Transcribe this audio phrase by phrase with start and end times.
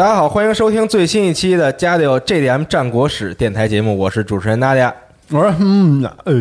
[0.00, 4.90] 大家好，欢迎收听最新一期的《家里有 JDM 战国史》电台节目，我是主持人大家。
[5.28, 6.32] 我说嗯，哎，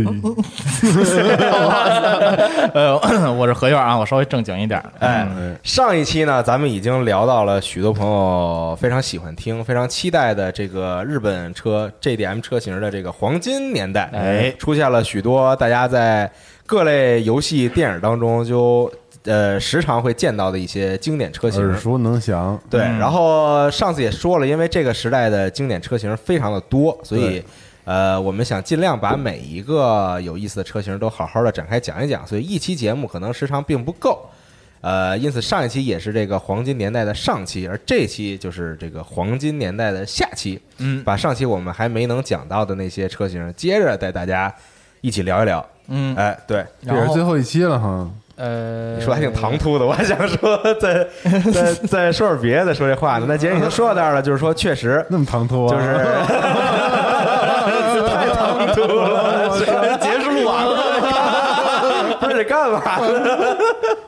[2.73, 2.97] 呃，
[3.33, 4.81] 我是何院啊，我稍微正经一点。
[4.99, 5.27] 哎，
[5.61, 14.09] 上一期呢，咱们已经聊到了许多朋友非常喜欢听、非常期待的这个日本车 JDM 车型的这个黄金年代。
[14.13, 16.31] 哎出现了许多大家在
[16.65, 18.89] 各类游戏、电影当中就
[19.23, 21.61] 呃时常会见到的一些经典车型。
[21.61, 22.59] 耳熟能详。
[22.69, 27.45] 对，嗯然后上次也说了，因为这个时代的经典车型非常的多，所以对
[27.85, 34.29] 呃，我们想尽量把每一个有意思的车型都好好的展开讲一讲，所以一期节目可能时长并不够。
[34.81, 40.61] 呃，因此上一期也是这个黄金年代的上期，而这期就是这个黄金年代的下期。
[40.77, 44.53] 嗯把上期我们还没能讲到的那些车型，接着带大家
[45.01, 45.65] 一起聊一聊。
[45.87, 48.09] 嗯，哎，对，这也是最后一期了哈。
[48.39, 51.05] 呃，你说还挺唐突的，我还想说再
[51.51, 53.25] 再再说点别的，说这话呢。
[53.27, 55.75] 那既然已经说到这儿了，就是说确实那么唐突啊？
[55.75, 55.93] 就是
[58.07, 60.79] 太唐突了，结束完了。
[62.19, 63.57] 不是得干嘛呢？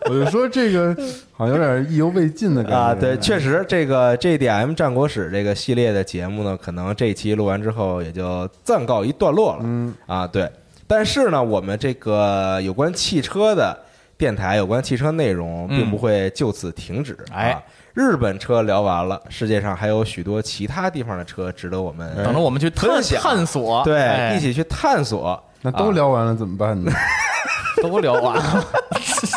[0.05, 0.95] 我就说这个
[1.31, 9.59] 好像有点意犹未尽的感觉啊，对，确实这个 JDM 战国史这个系列的节目呢，可能这一期录完之后也就暂告一段落了。
[9.63, 10.49] 嗯啊，对。
[10.87, 13.77] 但是呢，我们这个有关汽车的
[14.21, 17.17] 电台，有关汽车内容，并不会就此停止。
[17.33, 17.49] 哎。
[17.49, 17.63] 啊，
[17.95, 24.35] 日本车聊完了，世界上还有许多其他地方的车值得我们等着我们去探索，对哎。
[24.35, 25.43] 一起去探索。
[25.63, 26.91] 那都聊完了怎么办呢？
[27.81, 28.63] 都聊完了，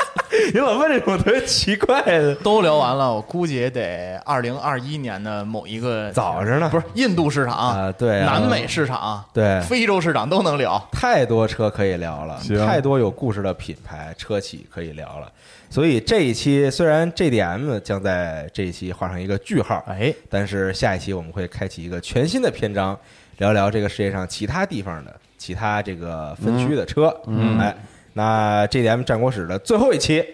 [0.53, 3.13] 你老问这种特别奇怪的，都聊完了。
[3.13, 10.83] 我估计也得二零二一年的某一个早着呢，不是印度市场啊对啊南美市场，对非洲市场都能聊。
[10.93, 15.31] 太多车可以聊了，太多有故事的品牌车企可以聊了。
[15.71, 22.97] 所以这一期虽然 JDM 将在这一期画上一个句号，哎，但是下一期我们会开启一个全新的篇章，
[23.39, 27.13] 聊聊这个世界上其他地方的其他这个分区的车。
[27.27, 27.75] 嗯哎，
[28.15, 30.25] 那 GDM 战国史的最后一期，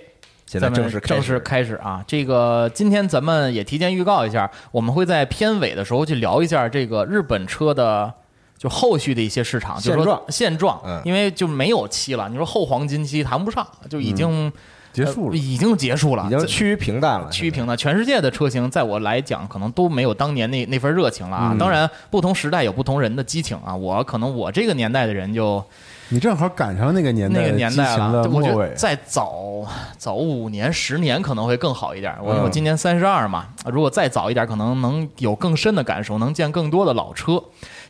[0.47, 2.03] 现在正式开始正式开始啊！
[2.07, 8.15] 这个今天咱们也提前预告一下，我们会在片尾的时候去聊一下这个日本车的。
[8.59, 12.29] 就后续的一些市场，就是说现状现状，嗯因为就没有期了。
[12.29, 14.53] 你说后黄金期谈不上，就已经、
[14.93, 15.33] 结束了。
[15.33, 17.75] 呃已经结束了，已经趋于平淡了，趋于平淡。
[17.75, 21.53] 全世界的车型，在我来讲，可能都没有当年那那份热情了啊。
[21.55, 23.75] 嗯当然，不同时代有不同人的激情啊。
[23.75, 25.65] 我可能我这个年代的人就
[26.13, 29.65] 你正好赶上那个年代那个年代了，我觉得，再早
[29.97, 32.13] 早五年、十年可能会更好一点。
[32.21, 37.41] 我嗯我今年三十二嘛，如果再早一点，可能能有更深的感受，能见更多的老车。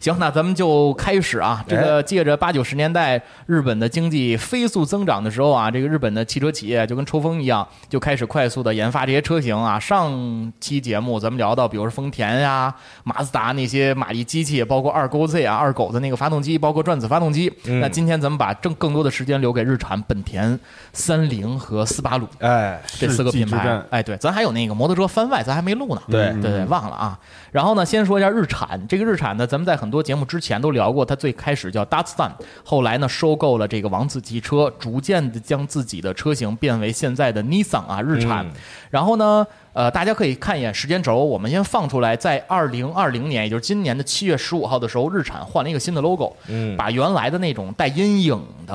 [0.00, 1.62] 行，那咱们就开始啊。
[1.68, 9.78] 这个借着八九十年代日本的经济飞速增长的时候啊，这个日本的汽车企业就跟抽风一样，就开始快速的研发这些车型啊。
[9.78, 12.74] 上期节目咱们聊到，比如说丰田呀、
[13.04, 17.52] 马自达那些马力机器，包括二勾 Z 啊、二狗的那个发动机，包括转子发动机。
[17.66, 20.58] 嗯那今天咱们把正更多的时间留给日产、本田、
[20.94, 23.82] 三菱和斯巴鲁哎，这四个品牌。
[23.90, 26.02] 哎，对，咱还有那个摩托车番外，咱还没录呢。
[26.08, 27.18] 对嗯对对，忘了啊。
[27.52, 28.86] 然后呢，先说一下日产。
[28.88, 32.30] 这个日产呢，咱们在很多节目之前都聊过，它最开始叫 Datsun，
[32.64, 38.46] 后来呢收购了这个王子汽车，逐渐的将自己的车型变为现在的 Nissan 啊，日产。
[38.46, 38.50] 嗯
[38.90, 48.74] 然后呢，呃，大家可以看一眼时间轴，我们先放出来，在二零二零年，也就是今年的七月十五号的时候，日产换了一个新的 logo，嗯把原来的那种带阴影的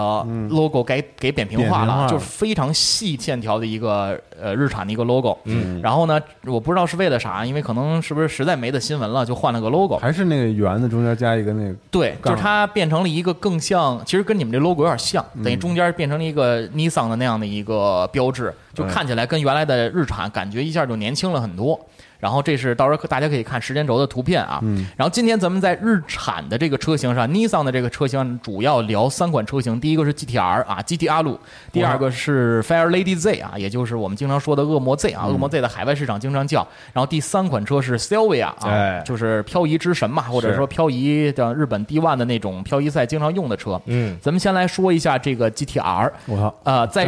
[0.50, 5.38] logo 给给扁平化了，化了就是非常细线条的一个呃日产的一个 logo。
[5.44, 9.98] 嗯，然后呢，我不知道是为了啥，因为可能是不是实在没的新闻了，就换了个 logo。
[9.98, 21.80] 还是那个圆的中间加一个那个对，就是它变成了一个更像，其实跟你们这 logo 有点像，等于中间变成了一个 Nissan 的那样的一个标志，就看起来跟原来的日产感觉一下就年轻了很多。
[22.20, 24.60] 然后这是到时候大家可以看时间轴的图片啊。
[24.64, 31.40] 嗯然后今天咱们在日产的这个车型上，Nissan 的这个车型上主要聊三款车型，第一个是 GTR 啊，GT 阿鲁，
[31.72, 36.66] 第二个是 Fire Lady Z 啊，也就是我们经常说的恶魔 Z 啊，恶魔 Z 的海外市场经常叫。
[36.94, 43.82] 然后第三款车是 Sylvia 啊，哎就是漂移之神嘛，或者说漂移的日本 D1 的那种漂移赛经常用的车。
[43.86, 46.12] 嗯，咱们先来说一下这个 GTR。
[46.28, 47.08] 我操，呃，在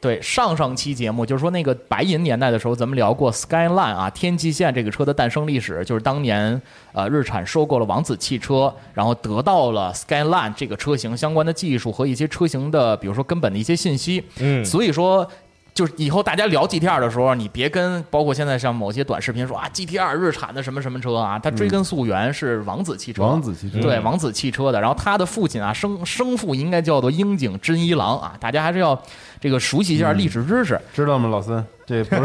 [0.00, 6.60] 对上上期节目，就是说那个白银年代的时候，咱们聊过 Skyline 啊，天际线这个车的诞生历史，就是当年
[6.92, 14.24] 呃日产收购了王子汽车，然后得到了 Skyline 这个车型相关的技术和一些车型的，比如说根本的一些信息。
[14.40, 15.28] 嗯所以说。
[15.74, 24.80] 就是以后大家聊 GTR 的时候，你别跟包括现在像某些短视频说啊，GTR 日产的什么什么车啊，它追根溯源是王子汽车，王子汽车对王子汽车的。
[24.80, 28.96] 然后他的父亲啊，生生父应该叫做樱井真一郎啊，大家还是要
[29.40, 30.80] 这个熟悉一下历史知识。
[30.94, 31.66] 知道吗，老孙？
[31.84, 32.22] 这不是，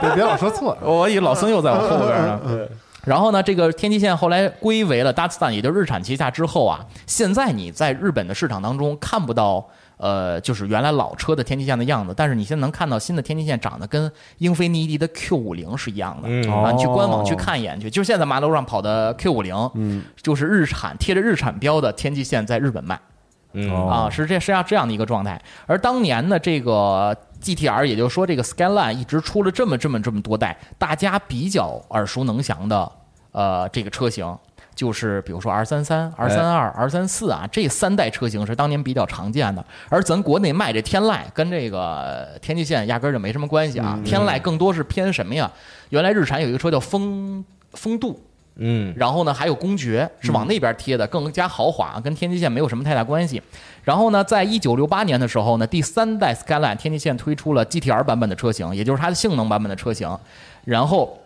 [0.00, 0.76] 别别老说错。
[0.82, 2.40] 我以为老孙又在我后边呢。
[3.04, 9.66] 然后呢，这个天际线后来归为了 Datsun，也就是日产旗下之后啊，现在你在日本的市场当中看不到。
[9.98, 16.70] 呃，就是原来老车的天际线的样子，但是你现在能看到新的天际线长得跟英菲尼迪的 Q 五零是一样的、嗯啊！
[16.70, 23.00] 你去官网哦去看一眼去，就是现在马路上跑的 Q 五零，嗯，就是日产贴着日产标的天际线在日本卖。
[23.56, 25.40] 嗯哦啊，是这是要这样的一个状态。
[25.66, 32.92] 而当年呢，这个 GTR，也就是说这个 Skyline 一直出了这么这么这么多代，大家比较耳熟能详的
[33.32, 34.36] 呃这个车型。
[34.74, 39.64] 就是比如说 R 三三、R 三二、R 三四啊，这三代车型是当年比较常见的。
[39.88, 45.50] 而咱国内卖这天籁跟这个天际线压根儿就没什么关系啊，天籁更多是偏什么呀？
[45.88, 47.42] 原来日产有一个车叫风
[47.72, 48.22] 风度，
[48.58, 53.42] 嗯然后呢，还有公爵是往那边贴的，更加豪华，跟天际线没有什么太大关系。
[53.84, 60.18] 然后呢，在一九六八年的时候呢，第三代 Skyline 天际线推出了 GTR 版本的车型，也就是它的性能版本的车型，
[60.64, 61.18] 然后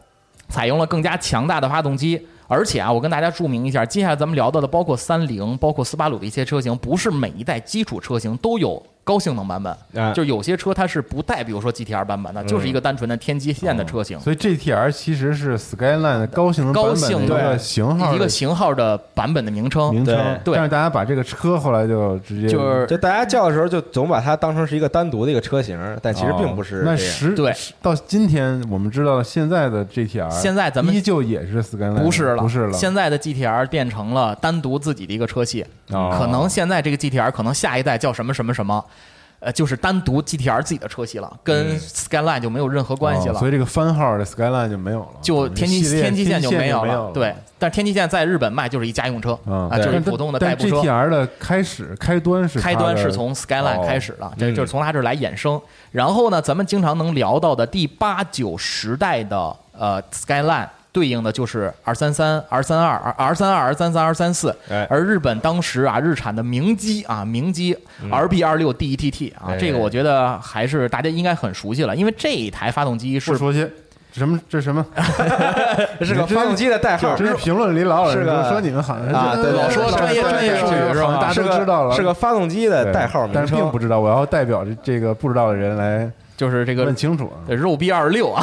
[0.48, 2.26] 采用了更加强大的发动机。
[2.48, 14.20] 而且啊，我跟大家注明一下，接下来咱们聊到的包括三菱、包括斯巴鲁的一些车型，不是每一代基础车型都有高性能版本，啊就有些车它是不带，比如说 GTR 版本的，就是一个单纯的天际线的车型。
[14.20, 20.54] 所以 GTR 其实是 Skyline 的高性能版高性能个型号的一个型号的版本的名称，名称，对。
[20.54, 27.12] 但是大家把这个车后来就直接就是就大家叫的时候，就总把它当成是一个单独的一个车型，但其实并不是哦那这样。
[27.12, 27.52] 实对。
[27.82, 36.14] 到今天我们知道现在的 GTR，现在咱们依旧也是 Skyline，不是了，不是了，现在的 GTR 变成了单独自己的一个车系，哦。
[36.16, 38.84] 可能现在这个 GTR 可能下一代叫什么什么什么。
[39.40, 43.34] 呃，就是单独 GTR 自己的车系了，跟 Skyline 就没有任何关系了。
[43.34, 47.34] 哦所以这个番号的 Skyline 就没有了，就天际天际线就没没有了，了，对。
[47.58, 50.76] 但天际线在日本卖就是一家用车嗯，啊，就是普通的代步车。
[50.76, 55.60] GTR 的开始开端是开端是从 Skyline 哦开始的，这嗯就是从它这儿来衍生。
[55.90, 60.68] 然后呢，咱们经常能聊到的第八九十代的呃 Skyline。
[60.92, 64.54] 对应的就是 R 三三、R 三二、R R 三二、R 三三、R 三四。
[64.68, 67.76] 哎，而日本当时啊，日产的明基啊，明基
[68.10, 73.70] RB 二六 DETT 啊哎，这个我觉得还是大家应该很熟悉了，因为这一台发动机是不说些
[74.12, 74.40] 什么？
[74.48, 74.84] 这什么，
[76.00, 81.06] 这 是个发动机的代号，这是评论里老有是说你们好像是啊对对老说对专业专业术语是吧？
[81.06, 88.42] 好像大家都知道了，是个发动机的代号名但是并不知道，我要代表这这个不知道的人来就是这个问清楚肉逼二十六啊，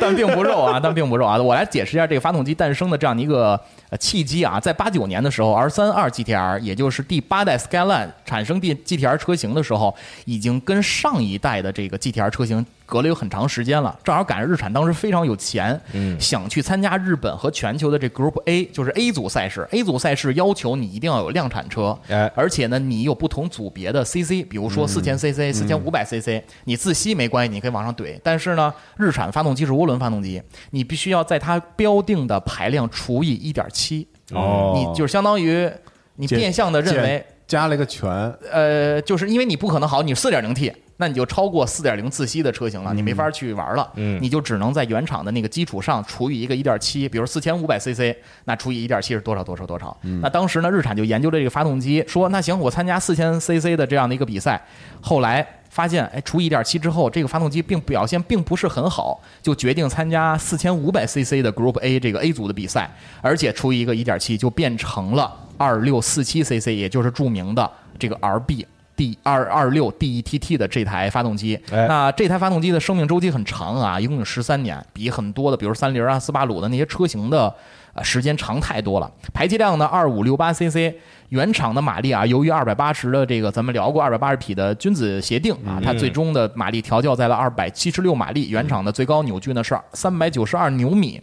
[0.00, 1.40] 但并不肉啊， 但并不肉啊。
[1.40, 3.50] 我来解释一下这个发动机诞生的这样的一个
[3.90, 9.94] 呃契机啊，在八九年的时候，R 三二 GTR，也就是第八代 Skyline 产生第 GTR 车型的时候，
[10.24, 13.96] 已经跟上一代的这个 GTR 车型隔了有很长时间了。
[14.02, 19.68] 正好赶上日产当时非常有钱，嗯想去参加日本和全球的这 Group A，就是 A 组赛事。
[19.72, 28.18] A 组赛事要求你一定要有量产车，哎而且呢，你有不同组别的 CC，比如说四千 CC、四千五百 CC，你自吸没关系，你可以往上怼。
[28.22, 35.70] 但是呢，日产发动机是涡轮发动机，你必须要在它标定的排量除以一点七，哦你就是相当于
[36.16, 38.08] 你变相的认为，加了一个全，
[38.52, 44.18] 呃，就是因为你不可能好，你四点零 T，那你就超过四点零自吸的车型了，你没法去玩了，嗯。
[44.20, 48.14] 你就只能在原厂的那个基础上除以一个一点七，比如四千五百 CC，
[48.44, 49.96] 那除以一点七是多少多少多少？
[50.20, 54.62] 那当时呢，日产就研究了这个发动机，说那行，我参加四千 CC 的这样的一个比赛，
[55.00, 68.66] 后来发现哎除一点七之后，这个发动机并表现并不是很好，就决定参加四千五百 CC 的 Group A 这个 A 组的比赛，而且除一个一点七就变成了二六四七 CC，也就是著名的这个 RB。
[68.96, 77.54] D 二二六 DETT 的这台发动机，哎那这台发动机的生命周期很长啊，一共有十三年，比很多的，比如三菱啊、斯巴鲁的那些车型的
[77.94, 79.08] 呃时间长太多了。
[79.32, 80.92] 排气量呢，二五六八 CC，
[81.28, 91.20] 原厂的马力啊，由于二百八十的这个咱们聊过二百八十匹的君子协定啊，它最终的马力调教在了二百七十六马力，原厂的最高扭矩呢是三百九十二牛米，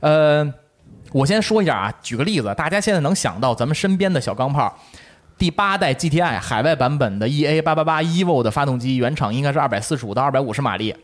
[0.00, 0.52] 呃。
[1.10, 4.74] 我先说一下啊，举个例子，大家现在能想到咱们身边的小钢炮，
[5.36, 10.94] 第八代 GTI 海外版本的 EA 八八八 EVO 的发动机，原厂应该是二百四十五到二百五十马力。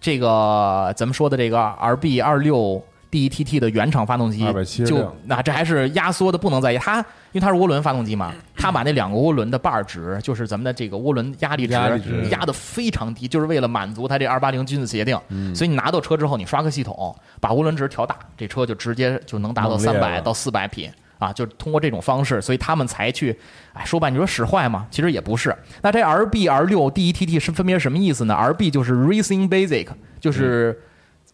[0.00, 4.44] 这个咱们说的这个 RB 二六 DETT 的原厂发动机，
[4.84, 6.98] 就那这还是压缩的不能再压，它
[7.32, 15.18] 因为它是涡轮发动机嘛， 它把那两个涡轮的把儿值，就是咱们的这个涡轮压力值压力值压的非常低，就是为了满足它这二八零君子协定。
[15.54, 20.90] 所以你拿到车之后，你刷个系统，把涡轮值调大，这车就直接就能达到三百到四百匹。
[21.18, 23.36] 啊，就通过这种方式，所以他们才去，
[23.72, 24.86] 哎，说白，你说使坏吗？
[24.88, 25.52] 其实也不是。
[25.82, 29.88] 那这 RB、R 六 DETT 是分别是什么意思呢？RB 就是 Racing Basic，
[30.20, 30.80] 就是、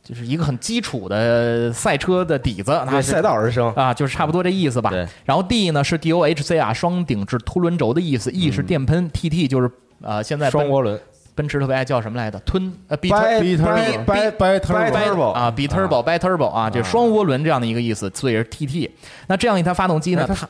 [0.04, 3.72] 就是一个很基础的赛车的底子，为它是赛道而生。
[3.72, 4.92] 啊，就是差不多这意思吧。
[5.24, 9.70] 然后 D 呢是 DOHC 啊，双顶置凸轮轴的意思；E 是电喷，TT 就是
[10.02, 11.00] 呃现在双涡轮
[11.34, 12.38] 奔驰特别爱叫什么来着？
[12.40, 14.60] 吞呃 B 掰 B 掰 turbo 掰掰掰
[15.06, 18.90] turbo 啊，B turbo、掰 turbo 啊，这双涡轮这样的一个意思，所以是 TT。
[19.28, 20.48] 那这样一台发动机呢，哎它它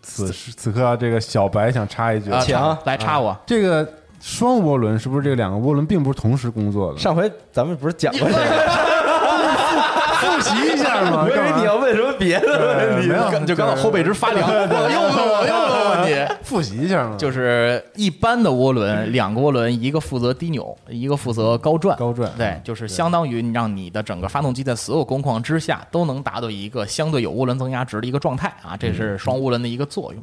[0.00, 3.38] 此时此刻啊，这个小白想插一句，啊请来插我。
[3.46, 3.86] 这个
[4.20, 6.98] 双涡轮是不是这两个涡轮并不是同时工作的？
[6.98, 8.88] 上回咱们不是讲过这个？
[10.20, 13.46] 复习一下嘛， 我以为你要问什么别的问题。
[13.46, 16.34] 就刚好后背直发凉，我又问我又问问你。
[16.42, 21.96] 复习一下嘛，就是一般的涡轮，两个涡轮，一个负责低扭，一个负责高转。
[21.96, 30.22] 高转对，就是相当于让你的整个发动机在所有工况之下都能达到一个相对有涡轮增压值的一个状态啊，这是双涡轮的一个作用，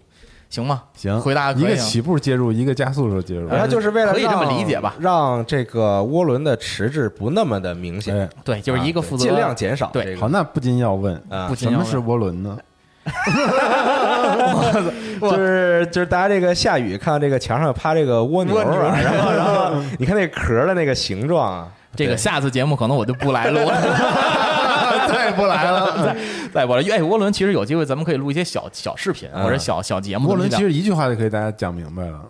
[0.55, 0.83] 行吗？
[0.95, 4.95] 行，回答一个起步介入，一个加速的时候介入，然后就是为了可以这么理解吧。
[4.99, 8.17] 让这个涡轮的迟滞不那么的明显。
[8.17, 10.15] 哎，，对，就是一个负责尽量减少对。
[10.15, 11.47] 好，那不禁要问，啊。
[11.49, 12.57] 不，仅要什么是涡轮呢？
[15.19, 23.75] 就是就是大家这个下雨看到这个墙上趴这个蜗牛啊， 然后然后你看那壳的那个形状啊，这个下次节目可能我就不来录了，
[25.07, 26.15] 再也不来了。
[26.55, 26.79] 再再不来。
[26.81, 30.29] 哎，涡轮其实有机会咱们可以录一些小小视频嗯或者小小节目。
[30.31, 32.21] 涡轮其实一句话就可以大家讲明白了，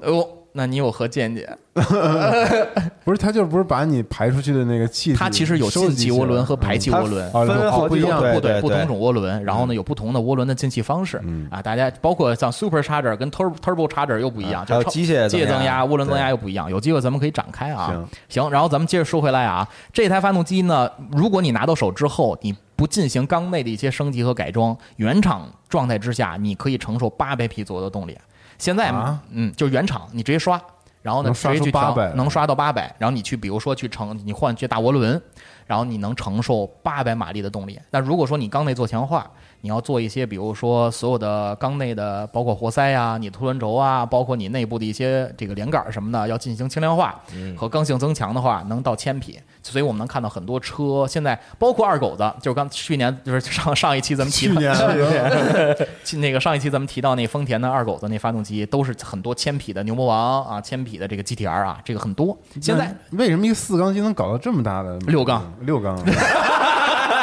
[0.57, 1.47] 那你有何见解？
[3.03, 7.29] 不是它就不是把你排出去的那个气体，它其实有进气涡轮和排气涡轮。
[7.33, 17.87] 哦分好几种不一样对对不同种涡轮，然后呢有不同的涡轮的进气方式嗯啊，大家包括像 super charger 跟 turbo turbo charger 又不一样，啊还有就是机械机械增压、涡轮增压又不一样，有机会咱们可以展开啊。
[17.87, 28.17] 行行，然后咱们接着说回来啊，这台发动机呢，如果你拿到手之后，你不进行缸内的一些升级和改装，原厂状态之下，你可以承受八百匹左右的动力。
[28.57, 30.61] 现在，啊嗯，就原厂你直接刷，
[31.01, 35.21] 然后呢直接去调能刷到八百，然后你去比如说去承你换去大涡轮，
[35.65, 37.79] 然后你能承受八百马力的动力。
[37.91, 39.29] 那如果说你缸内做强化，
[39.61, 47.19] 你要做一些，比如说所有的缸内的，包括活塞啊、你凸轮轴啊，包括你内部的一些这个连杆儿什么的，要进行轻量化
[47.57, 49.39] 和刚性增强的话，能到千匹。
[49.63, 62.37] 所以我们能看到很多车，现在包括二狗子，就是刚去年就是上上一期咱们提到去年 去那个上一期咱们提到那丰田的二狗子那发动机，都是很多千匹的牛魔王啊，千匹的这个 GTR 啊，这个很多。
[62.61, 65.51] 现在为什么一个四缸机能搞到这么大的六缸？
[65.61, 65.97] 六缸，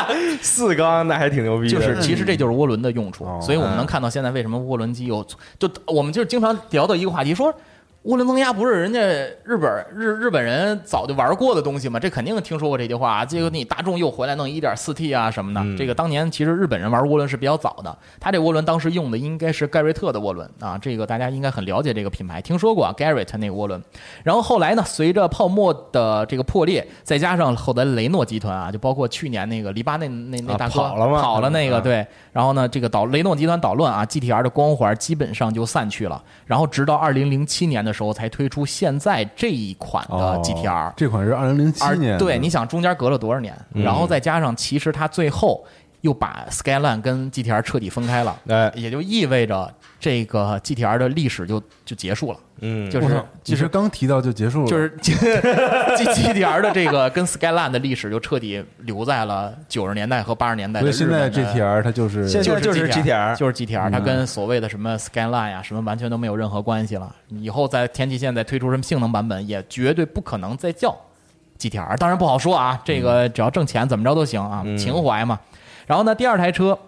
[0.43, 5.25] 四缸那还挺牛逼的，就是其实这就是涡轮的用处哦，所以我们能看到现在为什么涡轮机有
[5.59, 7.55] 就我们就是经常聊到一个话题说。
[8.05, 9.01] 涡轮增压不是人家
[9.45, 12.01] 日本日日本人早就玩过的东西吗？
[12.01, 13.25] 这肯定听说过这句话。
[13.25, 17.97] 结果你大众又回来弄一点四 T 啊什么的，嗯这个当年其实日本人玩涡轮是比较早的。
[18.19, 23.81] 他这涡轮当时用的应该是盖瑞特的涡轮啊，这个大家应该很了解这个品牌，听说过啊 Garrett 那个涡轮。
[24.25, 36.21] 然后后来呢，随着泡沫的这个破裂，再加上后来雷诺集团啊，就包括去年那个黎巴嫩那那啊大哥跑了吗跑了那个啊对，然后呢，这个捣雷诺集团捣乱啊，GTR 的光环基本上就散去了。
[36.47, 40.93] 然后直到二零零七年的时候，才推出现在这一款的哦 GTR。
[40.97, 43.55] 这款是二零零七年，对，你想中间隔了多少年？
[43.75, 45.65] 然后再加上，其实它最后
[46.03, 55.15] 又把 Skyline 跟 GTR 彻底分开了，哎，也就意味着这个 GTR 的历史就就结束了，嗯，就是我操你就是刚提到就结束了，就是 G
[56.13, 61.09] G T R 的这个跟 Skyline 的历史就彻底留在了九十年代和八十年代的所以。
[61.09, 67.15] 现在 GTR 它就是现在就是 GTR 就是 GTR，它嗯跟所谓的什么 Skyline 啊，什么完全都没有任何关系了。
[67.29, 70.97] 以后在天际线再推出什么性能版本，也绝对不可能再叫
[71.61, 71.97] GTR。
[71.97, 75.39] 当然不好说啊，这个只要挣钱怎么着都行啊，嗯情怀嘛。
[75.87, 76.79] 然后呢，第二台车，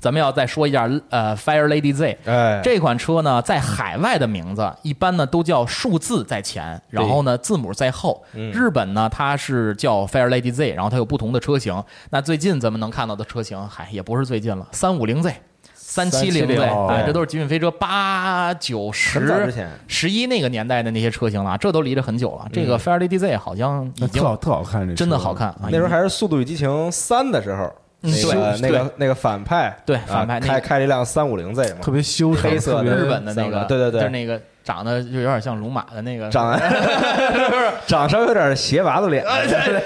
[0.00, 2.18] 咱们要再说一下，呃，Fire Lady Z。
[2.26, 8.22] 哎，这款车呢，在海外的名字一般呢都叫数字在前，然后呢字母在后。
[8.34, 11.82] 嗯日本呢它是叫 Fire Lady Z，然后它有不同的车型。
[12.10, 15.34] 那最近咱们能看到的车型，嗨，也不是最近了，三五零 Z。
[15.76, 19.54] 三七零 Z，370 哎，对这都是极品飞车八九十、
[19.86, 22.48] 十一那个年代的那些车型了，这都离着很久了。
[22.52, 25.68] 这个 Fire Lady Z 好像已经那特好看，真的好看啊！
[25.70, 27.72] 那时候还是《速度与激情三》的时候，嗯
[28.04, 34.00] 那个那个那个反派，对啊反派那个开开了一辆三五零 Z 嘛，特别修长，黑色的特别日本的那个，对对对。
[34.00, 36.58] 就是那个长得就有点像龙马的那个，长得
[37.86, 39.22] 长稍微有点斜娃子脸，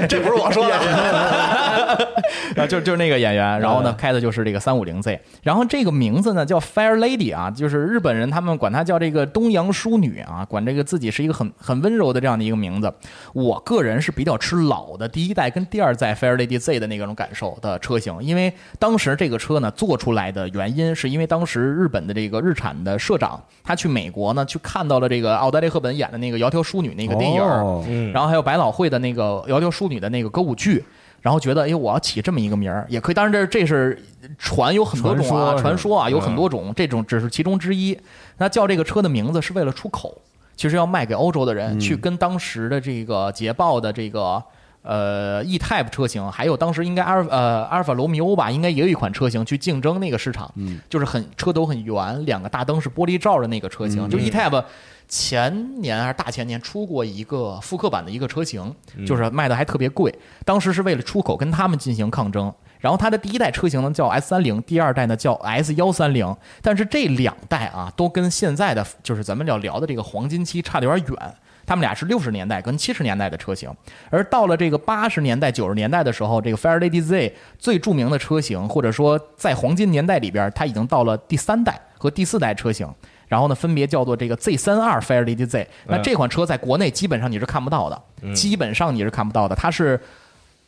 [0.09, 0.73] 这不是我说的
[2.55, 3.97] 然后就就是那个演员，然后呢嗯。
[3.99, 12.93] 开的就是这个三五零 Z，然后这个名字呢叫 Fire Lady 啊，就是日本人他们管她叫这个东洋淑女啊，管这个自己是一个很很温柔的这样的一个名字。
[13.33, 27.63] 我个人是比较吃老的第一代跟第二代 Fire Lady Z 的那种感受的车型，因为当时这个车呢做出来的原因是因为当时日本的这个日产的社长他去美国呢去看到了这个奥黛丽赫本演的那个窈窕淑女那个电影儿。
[27.63, 30.85] 哦嗯，然后还有百老汇的那个《窈窕淑女》的那个歌舞剧，
[31.23, 33.15] 然后觉得，哎，我要起这么一个名儿也可以。
[33.15, 33.99] 当然这这是
[34.37, 37.99] 传有很多种啊，传说传说啊嗯有很多种，这种只是其中之一。
[38.37, 40.21] 那叫这个车的名字是为了出口，
[40.55, 44.43] 其实要卖给欧洲的人，嗯去跟当时的这个捷豹的这个。
[44.83, 54.65] 呃，E Type 车型，还有当时应该阿尔呃阿尔法罗密欧吧，应该也有一款车型去竞争那个市场，嗯就是很车头很圆，两个大灯是玻璃罩的那个车型，嗯就 E Type
[55.09, 58.75] 前年还是大前年出过一个复刻版的一个车型，
[59.07, 62.53] 就是卖的还特别贵，当时是为了出口跟他们进行抗争。
[62.79, 71.35] 然后它的第一代车型呢叫 S 三零，第二代呢叫 S 幺三零，但是这两代啊都跟现在的就是咱们要聊的这个黄金期差的有点远。
[71.69, 73.71] 他们俩是六十年代跟七十年代的车型，
[74.09, 82.89] 而到了这个八十年代、九十年代的时候，这个 Fire Lady Z 最著名的车型，或者说在黄金年代里边，它已经到了第三代和第四代车型。
[83.27, 85.69] 然后呢，分别叫做这个 Z 三二 Fire Lady Z。
[85.87, 89.55] 那这款车在国内基本上你是看不到的，基本上你是看不到的。
[89.55, 90.01] 它是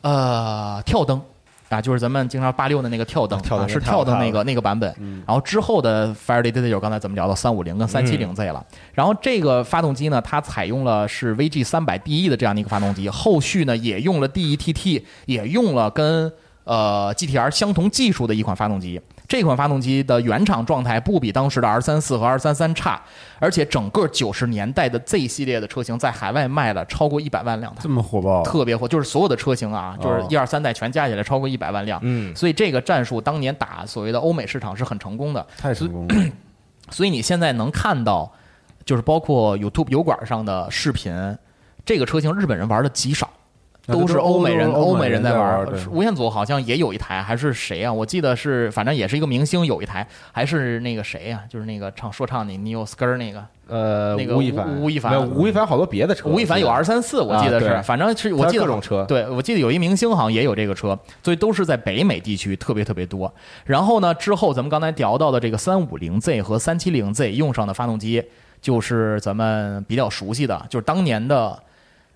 [0.01, 1.19] 呃跳灯
[1.75, 4.93] 啊，就是咱们经常八六的那个跳灯，跳灯啊是跳灯那个那个版本。
[5.25, 8.65] 然后之后的 Fire Lady Z 就刚才咱们聊到三五零跟三七零 Z 了。
[8.93, 16.31] 然后这个发动机呢，它采用了是 VG 三百 DE 的这样的一个发动机，后续呢也用了 DETT，也用了跟
[16.63, 18.99] 呃 GTR 相同技术的一款发动机。
[19.31, 23.01] 这款发动机的原厂状态不比当时的 R 三四和 R 三三差，
[23.39, 27.87] 而且整个九十年代的 Z 系列的车型在海外卖了超过一百万辆台这。
[27.87, 31.97] 么火爆，特别火，就是所有的车型啊，就是哦一二三代全加起来超过一百万辆。
[32.03, 35.47] 嗯，所以这个战术当年打所谓的欧美市场是很成功的。
[35.57, 36.15] 太成功了。
[36.89, 38.29] 所以 你现在能看到，
[38.83, 41.37] 就是包括 YouTube 油管上的视频，
[41.85, 43.29] 这个车型日本人玩的极少。
[43.91, 45.67] 都是欧美人，欧美人在在玩。
[45.91, 47.91] 吴彦祖好像也有一台，还是谁啊？
[47.91, 55.29] 我记得是，反正也是一个明星有一台，还是那个谁呀、就是那个唱说唱的 Neo Skr 那个呃，那个吴亦凡，吴亦凡。
[55.29, 59.05] 吴亦凡好多别的车，吴亦凡有二三四，我记得是，啊反正是我记得各种车。
[59.05, 63.33] 对我记得有一明星好像也有这个车，所以都是在北美地区特别特别多。
[63.65, 68.21] 然后呢，之后咱们刚才聊到的这个三五零 Z 和三七零 Z 用上的发动机，
[68.61, 71.57] 就是咱们比较熟悉的，就是当年的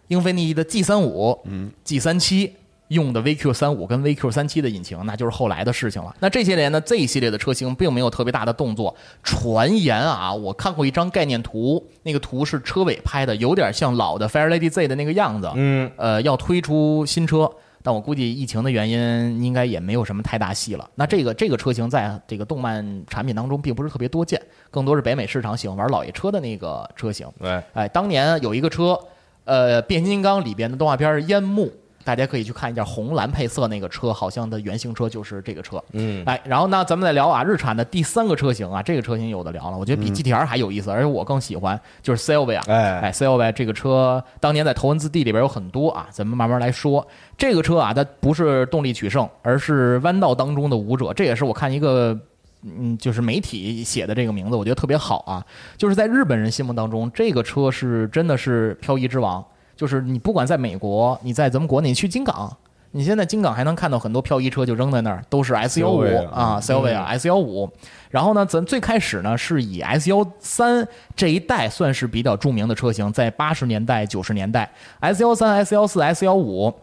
[0.07, 2.53] 英菲尼迪的 G 三五、嗯，G 三七。
[2.89, 6.15] 用的 VQ 三五跟 VQ 三七的引擎，那就是后来的事情了。
[6.19, 8.95] 那这些年呢，Z 系列的车型并没有特别大的动作。
[9.23, 15.49] 传言啊，我看过一张概念图，那个图是车尾拍的，有点像老的 Fire Lady Z 的那个样子。
[15.55, 17.49] 嗯，呃，要推出新车，
[17.81, 20.87] 但我估计疫情的原因，应该也没有什么太大戏了。
[20.93, 24.39] 那这个这个车型在这个动漫产品当中并不是特别多见，
[24.69, 27.27] 更多是北美市场喜欢玩老爷车的那个车型。
[27.39, 28.95] 对，哎，当年有一个车，
[29.45, 31.67] 呃，变形金刚里边的动画片儿《烟幕》，
[32.03, 35.83] 大家可以去看一下红蓝配色那个车，好像的原型车就是这个车。
[35.93, 42.59] 嗯，哎，然后呢，咱们再聊啊，日产的第三个车型啊，这个车型有的聊了，我觉得比 GTR 还有意思，而且我更喜欢就是 Silvia。
[42.67, 47.07] 哎哎，Silvia 这个车当年在头文字 D 里边有很多啊，咱们慢慢来说。
[47.37, 51.13] 这个车啊，它不是动力取胜，而是弯道当中的舞者。
[51.13, 52.17] 这也是我看一个。
[52.65, 55.45] 嗯，就是媒体写的这个名字，我觉得特别好啊。
[55.77, 59.45] 就是在日本人心目当中，这个车是真的是漂移之王。
[59.75, 62.55] 就是你不管在美国，你在咱们国内，你去金港，
[62.91, 66.01] 你现在京港还能看到很多漂移车就扔在那儿，都是 S 幺五
[66.31, 67.69] 啊 S 幺五。
[68.09, 76.73] 然后呢，咱最开始呢是以 S 幺三这一代算是比较著名的车型，在八十年代、九十年代，S 幺三、S 幺四、S 幺五，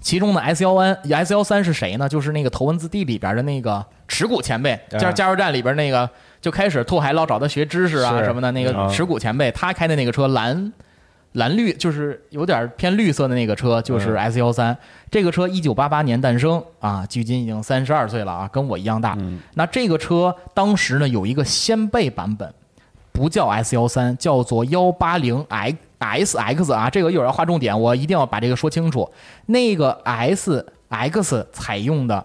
[0.00, 2.08] 其中的 S 幺 N、S 幺三是谁呢？
[2.08, 6.08] 就是那个《头文字 D》里边的那个持股前辈，哎加加油站里边那个
[6.40, 10.72] 就开始拓海老找他学知识啊什么的，那个持股前辈，他开的那个车蓝。
[11.32, 14.76] 蓝绿就是有点偏绿色的那个车，就是嗯 S 幺三。
[15.10, 19.16] 这个车一九八八年诞生啊，距今已经三十二岁了啊，跟我一样大。
[19.54, 22.52] 那这个车当时呢有一个掀背版本，
[23.12, 29.10] 不叫 S 幺三，叫做幺八零 X S X 啊，这个一会儿要划重点，我一定要把这个说清楚。
[29.46, 32.24] 那个 S X 采用的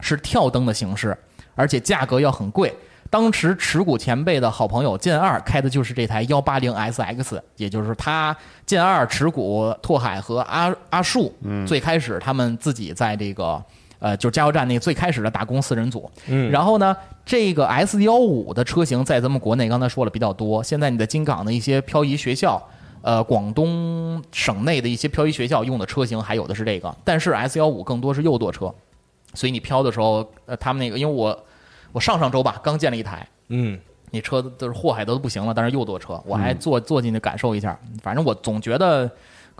[0.00, 1.16] 是跳灯的形式，
[1.54, 2.74] 而且价格要很贵。
[3.10, 11.34] 当时持股前辈的好朋友剑二开的就是这台幺八零 SX，也就是他剑二持股拓海和阿阿树，
[11.66, 13.60] 最开始他们自己在这个
[13.98, 16.08] 呃，就是加油站那最开始的打工四人组。
[16.28, 16.96] 嗯然后呢，
[17.26, 22.62] 这个 S 幺五的车型在咱们国内刚才说了比较多，现在你在金港的一些漂移学校。
[23.02, 28.74] 呃，广东省内的一些漂移学校用的车型还有的是这个，但是 S 幺五更多是右舵车，
[29.34, 31.44] 所以你漂的时候，呃，他们那个，因为我
[31.92, 33.78] 我上上周吧刚建了一台，嗯，
[34.10, 39.10] 那车都是祸害都不行了，但是右舵车，我还坐坐进去感受一下，反正我总觉得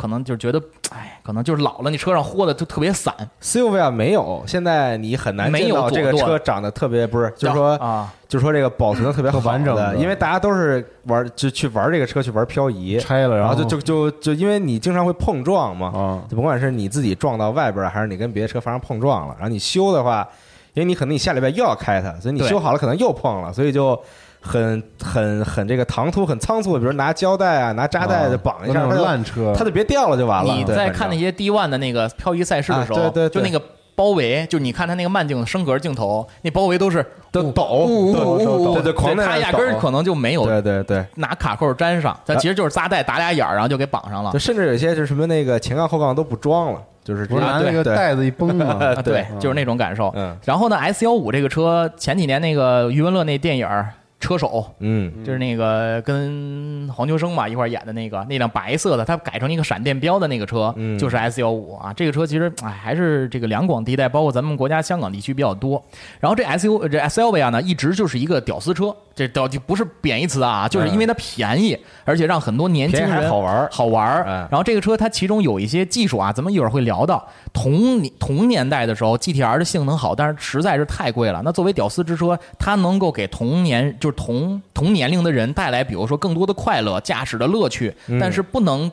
[0.00, 0.58] 可能就是觉得，
[0.90, 9.94] 哎，可能就是老了，你车上豁的就特别散，Silvia 没有，现在你很难没有见到这个车长得特别不是，就是说啊，就是说这个保存的特别好完整的。
[9.96, 13.54] 因为大家都是玩就去玩这个车去玩漂移，拆了，后然后。
[13.56, 20.26] 就就就就因为你经常会碰撞嘛，啊，就甭管是你自己撞到外边，还是你跟别的车发生碰撞了，然后你修的话，
[20.72, 24.00] 因为你可能你下礼拜又要开它，所以你修好了可能又碰了，所以就
[24.40, 30.52] 很很很这个唐突、很仓促，比如拿胶带啊、拿扎带就绑一下，烂车，它就别掉了就完了。
[30.52, 33.62] 你在看那些 D one 的那个漂移赛事的时候，啊对对对就那个
[33.94, 41.04] 包围，就你看他那个慢镜升格镜头，那包围都是都抖，呜对对对，狂在那它压根儿可能就没有对对对。
[41.16, 44.38] 拿卡扣粘上，它其实就是扎带打俩眼儿，然后就给绑上了就。
[44.38, 50.10] 甚至有些就是什么那个前杠后杠都不装了，就是拿直接对那个带子一绷 对对，就是那种感受。
[50.16, 53.86] 嗯然后呢，S 幺五这个车前几年那个余文乐那电影儿
[54.20, 54.46] 《车手》，
[54.80, 61.92] 嗯就是那个跟黄秋生嘛一块儿演的那个，那辆白色的，它改成一个闪电标的那个车，嗯就是 S 幺五啊。
[61.94, 65.82] 这个车其实哎还是这个两广地带，包括咱们国家香港地区比较多。
[66.20, 74.24] 然后这 S U 这 S L V 啊呢，一直就是一个屌丝车，这屌就不是贬义词啊，就是因为它便宜，而且让很多年轻人好玩儿好玩儿。
[74.24, 77.22] 哎然后这个车它其中有一些技术啊，咱们一会儿会聊到。
[77.52, 81.42] 同年同年代的时候，GTR 的性能好，但是实在是太贵了。
[81.44, 88.90] 那作为屌丝之车，它能够给同年就是同同年龄的人带来，比如说更多的快乐、驾驶的乐趣，但是不能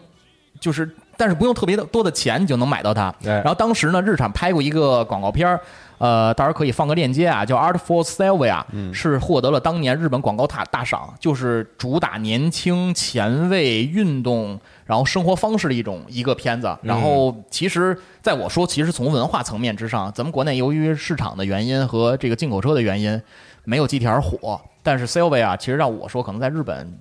[0.60, 0.90] 就是。
[1.20, 3.12] 但是不用特别的多的钱，你就能买到它。
[3.26, 5.60] 哎然后当时呢，日产拍过一个广告片儿，
[5.98, 16.78] 呃，到时候可以放个链接啊，叫《Art for Sylvia》，是获得了当年日本广告大大赏，就是主打年轻、前卫、运动，然后生活方式的一种一个片子。
[16.84, 23.20] 然后其实在我说，其实从文化层面之上，咱们国内由于市场的原因和这个进口车的原因，
[23.64, 27.00] 没有 GTR 火，但是 Sylvia 其实让我说，可能在日本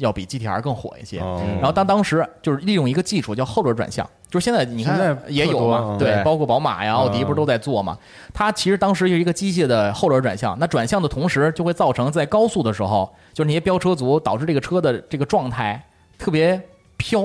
[0.00, 1.20] 要比 GTR 更火一些。
[1.20, 7.96] 哦然后当当时就是利用一个技术叫后轮转向，就是现在你看也有嘛对，包括宝马呀、奥迪嗯不是都在做嘛？
[8.32, 15.82] 它其实当时是一个机械的后轮转向，那转向的同时就会造成在高速的时候，就是那些飙车族导致这个车的这个状态
[16.18, 16.60] 特别
[16.96, 17.22] 飘，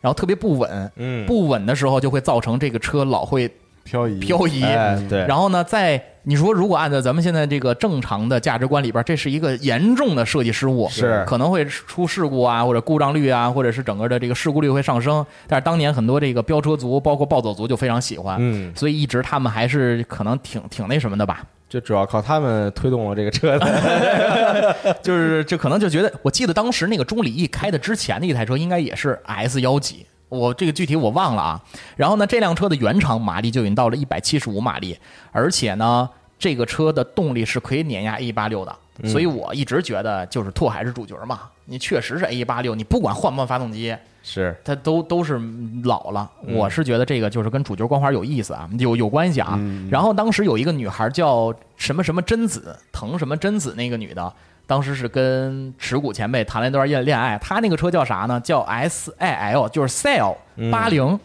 [0.00, 3.50] 然后特别不稳，嗯，不稳的时候就会造成这个车老会
[3.84, 4.62] 漂移，漂移。
[4.62, 15.24] 哎对，然后呢，在你说如果按照咱们现在这个正常的价值观里边，这是一个严重的设计失误，是可能会出事故啊，或者故障率啊，或者是整个的这个事故率会上升。
[15.46, 24.96] 但是当年很多这个飙车族，包括暴走族就非常喜欢，嗯，所以一直他们还是可能挺挺那什么的吧，就主要靠他们推动了这个车的。
[25.02, 30.06] 就是就可能就觉得，我记得当时那个钟离义开的之前的一台车应该也是 S 幺几。
[30.30, 31.60] 我这个具体我忘了啊，
[31.96, 34.96] 然后呢，这辆车的原厂马力就已经到了一百七十五马力，
[35.32, 45.40] 而且呢，这个车的动力是可以碾压 A 八六的，所以我一直觉得就是拓海是主角嘛，你确实是 A 八六，你不管换不换发动机，是，它都都是
[45.84, 46.30] 老了。
[46.46, 49.58] 我是觉得这个就是跟主角光环有意思啊，有有关系啊。
[49.90, 54.32] 然后当时有一个女孩叫什么什么贞子，藤什么贞子那个女的。
[54.70, 58.38] 当时是跟持股前辈谈了一段恋恋爱，他那个车叫啥呢？
[58.38, 60.36] 叫 S I L，就是 Sail
[60.70, 61.18] 八零。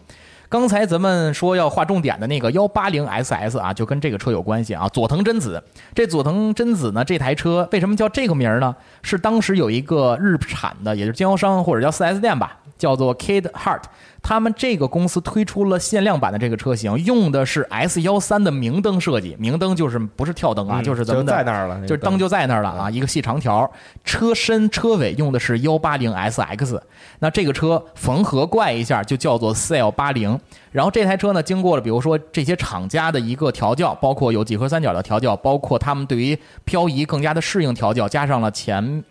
[0.49, 4.89] 刚才咱们说要划重点的那个幺八零 SS 啊，就跟这个车有关系啊。
[4.89, 8.75] 佐藤真子，这佐藤真子呢，这台车为什么叫这个名儿呢？
[9.03, 13.83] 是当时有一个日产的，也就是经销商或者叫 4S 店吧，叫做 Kid Heart。
[14.21, 19.35] 他们这个公司推出了限量版的这个车型，用的是 S 幺三的明灯设计。
[19.38, 23.71] 明灯就是不是跳灯啊，嗯就是咱们的就在那儿了就是灯就在那儿了啊，一个细长条。
[24.03, 26.79] 车身车尾用的是幺八零 SX，
[27.19, 30.39] 那这个车缝合怪一下就叫做 Cell 八零。
[30.71, 39.03] 然后这台车呢，经过了比如说这些厂家的一个调教，包括有几何三角的调教，包括他们对于漂移更加的适应调教，加上了前。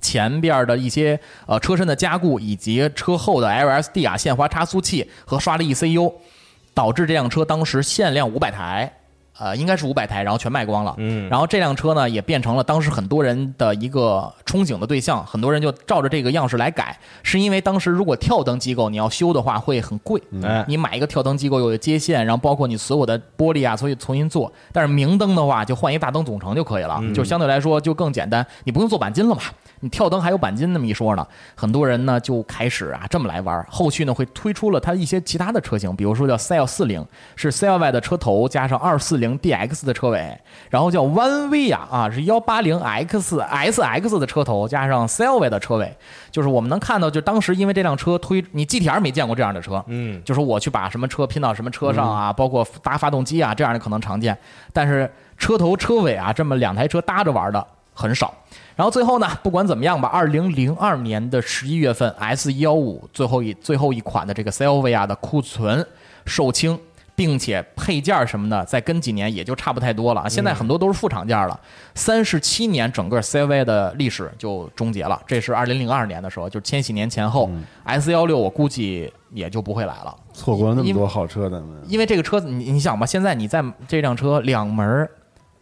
[0.00, 6.12] 前边的一些呃车身的加固，以及车后的 LSD 啊限滑差速器和刷力 ECU，
[6.72, 8.92] 导致这辆车当时限量五百台，
[9.38, 10.94] 呃，应该是五百台，然后全卖光了。
[10.98, 24.52] 嗯然后这辆车呢，也变成了当时很多人的一个憧憬的对象，很多人就照着这个样式来改，是因为当时如果跳灯机构你要修的话会很贵，哎你买一个跳灯机构有接线，然后包括你所有的玻璃啊，所以重新做。
[24.72, 29.42] 但是明灯的话，就换一大灯总成就可以了，就相对来说就更简单，你不用做钣金了嘛。
[29.84, 33.62] 你跳灯还有钣金那么一说呢，很多人呢就开始啊这么来玩。
[33.68, 45.50] 后续呢会推出了它一些其他的车型，比如说叫 Cell 四零，是 Cell Y 的车头加上二四零 DX 的车尾，然后叫 One V 啊啊是幺八零 X SX 的车头加上 Cell Y
[45.50, 45.94] 的车尾，
[46.30, 54.34] 就是我们能看到，就当时因为这辆车推，你 GTR 没见过这样的车，嗯，就是我去把什么车拼到什么车上啊，包括搭发动机啊，这样的可能常见，
[54.72, 58.32] 但是车头车尾啊，这么两台车搭着玩的很少。
[58.76, 65.86] 然后最后呢，不管怎么样吧，二零零二年的十一月份，S 幺五最后一最后一款的这个 Selvia 的库存
[66.26, 66.78] 售罄。
[67.16, 70.28] 并且配件什么的，再跟几年也就差不太多了。
[70.28, 71.56] 现在很多都是副厂件了。
[71.94, 75.22] 三十七年，整个 Selvia 的历史就终结了。
[75.24, 77.48] 这是二零零二年的时候，就是千禧年前后。
[77.84, 80.12] S 幺六我估计也就不会来了。
[80.32, 85.08] 错过了那么多好车，咱们因为这个车子，你你想吧，现在你在这辆车两门儿，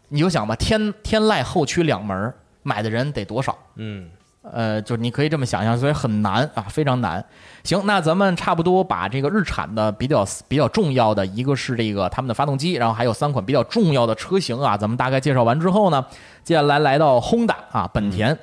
[0.09, 3.57] 你就想吧，天天籁后驱两门儿，买的人得多少？
[3.77, 4.09] 嗯，
[4.42, 7.25] 呃，就是你可以这么想象，所以很难啊，非常难。
[7.64, 16.05] 行，那咱们差不多把这个日产的比较比较重要的一个是这个他们的发动机，然后还有三款比较重要的车型啊，咱们大概介绍完之后呢，
[16.42, 18.37] 接下来来到 Honda 啊，本田。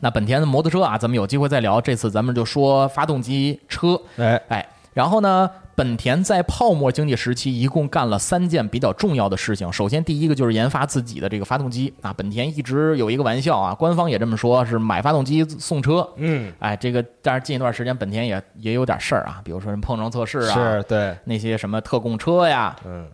[0.00, 1.80] 那本田的摩托车啊，咱们有机会再聊。
[1.80, 9.72] 这次咱们就说发动机车，哎，哎，然后呢，本田在泡沫经济时期一共干了三件比较重要的事情。
[9.72, 12.12] 首先，第一个就是研发自己的这个发动机啊。
[12.12, 16.06] 本田一直有一个玩笑啊，官方也这么说，是买发动机送车。
[16.16, 23.06] 嗯，哎，这个但是近一段时间本田也也有点事儿啊，比如说什么碰撞测试啊，是对，那些什么特供车呀，嗯，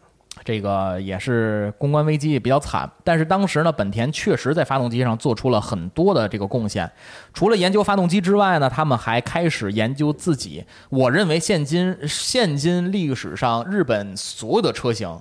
[0.48, 2.90] 这个也是公关危机也比较惨。
[3.04, 6.90] 但是当时呢，本田确实在发动机上做出了很多的这个贡献。
[7.34, 10.64] 除了研究发动机之外呢，他们还开始研究自己。
[10.88, 15.20] 我认为现今现今历史上日本所有的车型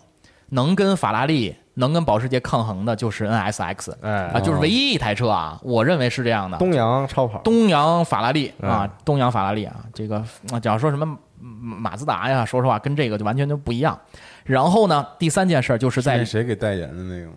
[0.51, 6.57] 能跟法拉利、能跟保时捷抗衡的，就是 NSX 哎啊，就是唯一一台车啊，我认为是这样的。
[6.57, 11.05] 东洋超跑，东洋法拉利啊嗯，东洋法拉利啊，这个啊，假如说什么
[11.41, 13.99] 嗯马自达呀，说实话跟这个就完全就不一样。
[14.47, 17.33] 然后呢，第三件事就是在那谁给代言的那个吗？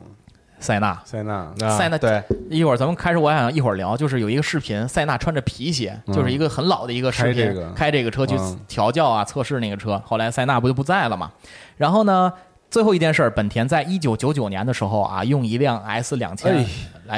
[0.61, 10.01] 塞纳，塞纳，啊塞纳对，一会儿咱们开始，我想一会儿聊，就是有一个视频，塞纳穿着皮鞋，就是一个很老的一个视频，开这个开这个车去嗯调教啊、测试那个车。
[10.05, 11.33] 后来塞纳不就不在了嘛？
[11.79, 12.31] 然后呢，
[12.71, 16.67] 最后一件事儿，本田在一九九九年的时候啊，用一辆 S 两千、哎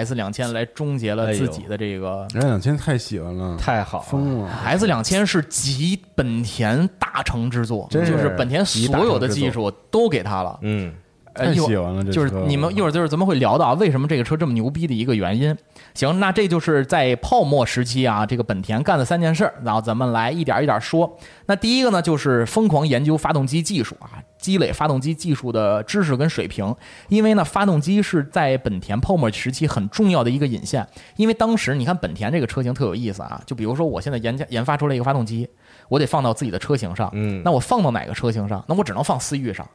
[0.04, 2.26] S 两千来终结了自己的这个。
[2.32, 4.48] S 两千太喜欢了，太好了，疯了。
[4.64, 10.58] S 两千是集本田大成之作，是就是本田所有的技术都给他了。
[10.62, 10.94] 嗯，
[11.34, 15.56] 太呃一会儿喜欢了，这就是你们一会儿就是咱们会聊到啊为什么这个车这么牛逼的一个原因。
[15.94, 21.18] 行，那这就是在泡沫时期啊，这个本田干的三件事儿，然后咱们来一点一点说。
[21.46, 26.74] 那第一个呢，就是疯狂研究发动机技术啊，积累发动机技术的知识跟水平。
[27.08, 30.86] 因为呢，发动机是在本田泡沫时期很重要的一个引线。
[31.16, 35.48] 因为当时你看本田这个车型特有意思啊，就比如说我现在研究研发出来一个发动机，
[35.88, 38.64] 我得放到自己的车型上，嗯那我放到哪个车型上？
[38.66, 39.68] 那我只能放思域上。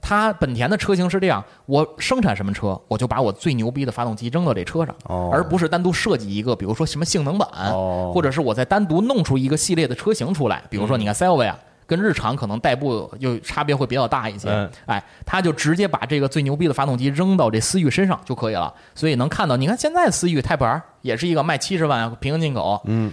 [0.00, 5.30] 它本田的车型是这样，我生产什么车，我就把我最牛逼的发动机扔到这车上，哦。
[5.32, 8.10] 而不是单独设计一个，比如说什么性能版，哦。
[8.14, 10.62] 或者是我再单独弄出一个系列的车型出来。
[10.70, 14.70] 比如说，你看 c e l v i 跟日常可能代步又差别会比较大一些，嗯。
[14.86, 18.72] 哎，他就直接把这个最牛逼的发动机扔到这思域身上就可以了。
[18.94, 23.12] 所以能看到，你看现在思域 Type R 也是一个卖七十万平行进口，嗯，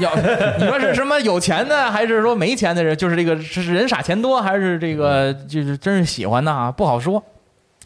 [0.00, 0.14] 要
[0.58, 2.96] 你说是什么有钱的，还是说没钱的人？
[2.96, 6.70] 就是这个是人傻钱多，还是这个就是真是喜欢的啊？
[6.70, 7.22] 不好说，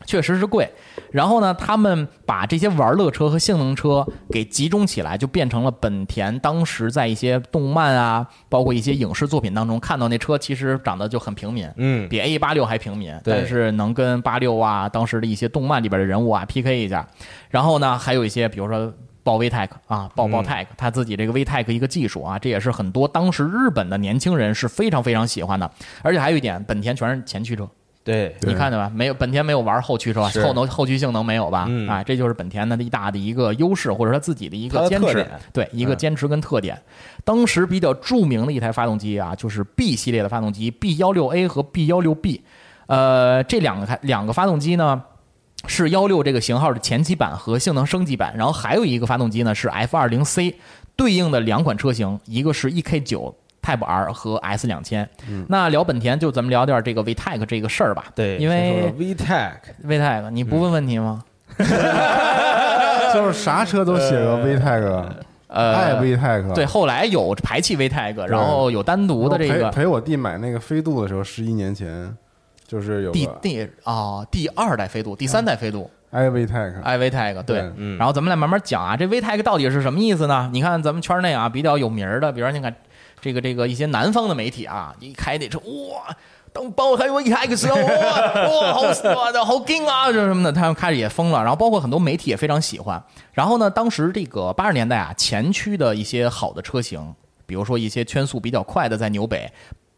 [0.04, 0.68] 确实是贵。
[1.12, 17.06] 然后呢，他们把这些玩乐车和性能车给集中起来，就变成了本田当时在一些动漫啊，包括一些影视作品当中看到那车，其实长得就很平民，嗯，比 A 八六还平民，但是能跟八六啊当时的一些动漫里边的人物啊 PK 一下。
[17.50, 18.92] 然后呢，还有一些比如说
[19.24, 25.68] 报 VTEC 啊，报报嗯 TEC，他自己这个 VTEC 一个技术啊，这也是很多当时日本的年轻人是非常非常喜欢的。
[26.02, 27.66] 而且还有一点，本田全是前驱车，
[28.04, 28.92] 对，你看见吧？
[28.94, 31.64] 没有本田没有玩后驱车，后能后驱性能没有吧？
[31.68, 36.78] 嗯啊，这就是本田的一大的一个优势，或者它自己的一个坚持对一个嗯坚持跟特点。
[37.24, 42.42] 当时比较著名的一台发动机啊，就是 B 系列的发动机 B 幺六 A 和 B 幺六 B，
[42.88, 45.02] 呃，这两个两个发动机呢。
[45.66, 50.54] 是幺六这个型号的前期版和性能升级版，然后还有一个发动机呢是 F 二零 C，
[50.96, 55.08] 对应的两款车型，一个是 EK 九 Type R 和 S 两千。
[55.48, 58.06] 那聊本田就咱们聊点这个 VTEC 这个事儿吧。
[58.14, 59.52] 对，因为 VTEC
[59.86, 61.24] VTEC 你不问问题吗？
[63.14, 65.04] 就是啥车都写个 VTEC，
[65.46, 66.52] 爱呃，VTEC。
[66.52, 72.12] 对，，后来有排气 VTEC，然后有单独的这个陪陪我弟买那个飞度的时候，十一年前，
[72.66, 77.72] 就是有第第啊第二代飞度、第三代飞度 i VTEC，i VTEC 对对。
[77.76, 80.48] 嗯然后咱们来慢慢讲啊，这 VTEC 到底是什么意思呢？
[80.52, 82.74] 你看咱们圈内啊比较有名的，比如说你看
[83.20, 86.16] 这个这个一些南方的媒体啊，一开那车哇。
[86.52, 91.40] 当爆开 VTEC 的时候，哇哇，好哇的好劲啊，这什么的，他们开始也疯了。
[91.40, 93.02] 然后包括很多媒体也非常喜欢。
[93.32, 97.12] 然后呢，当时这个八十年代啊，前驱的一些好的车型，
[97.44, 99.50] 比如说一些圈速比较快的，在纽北。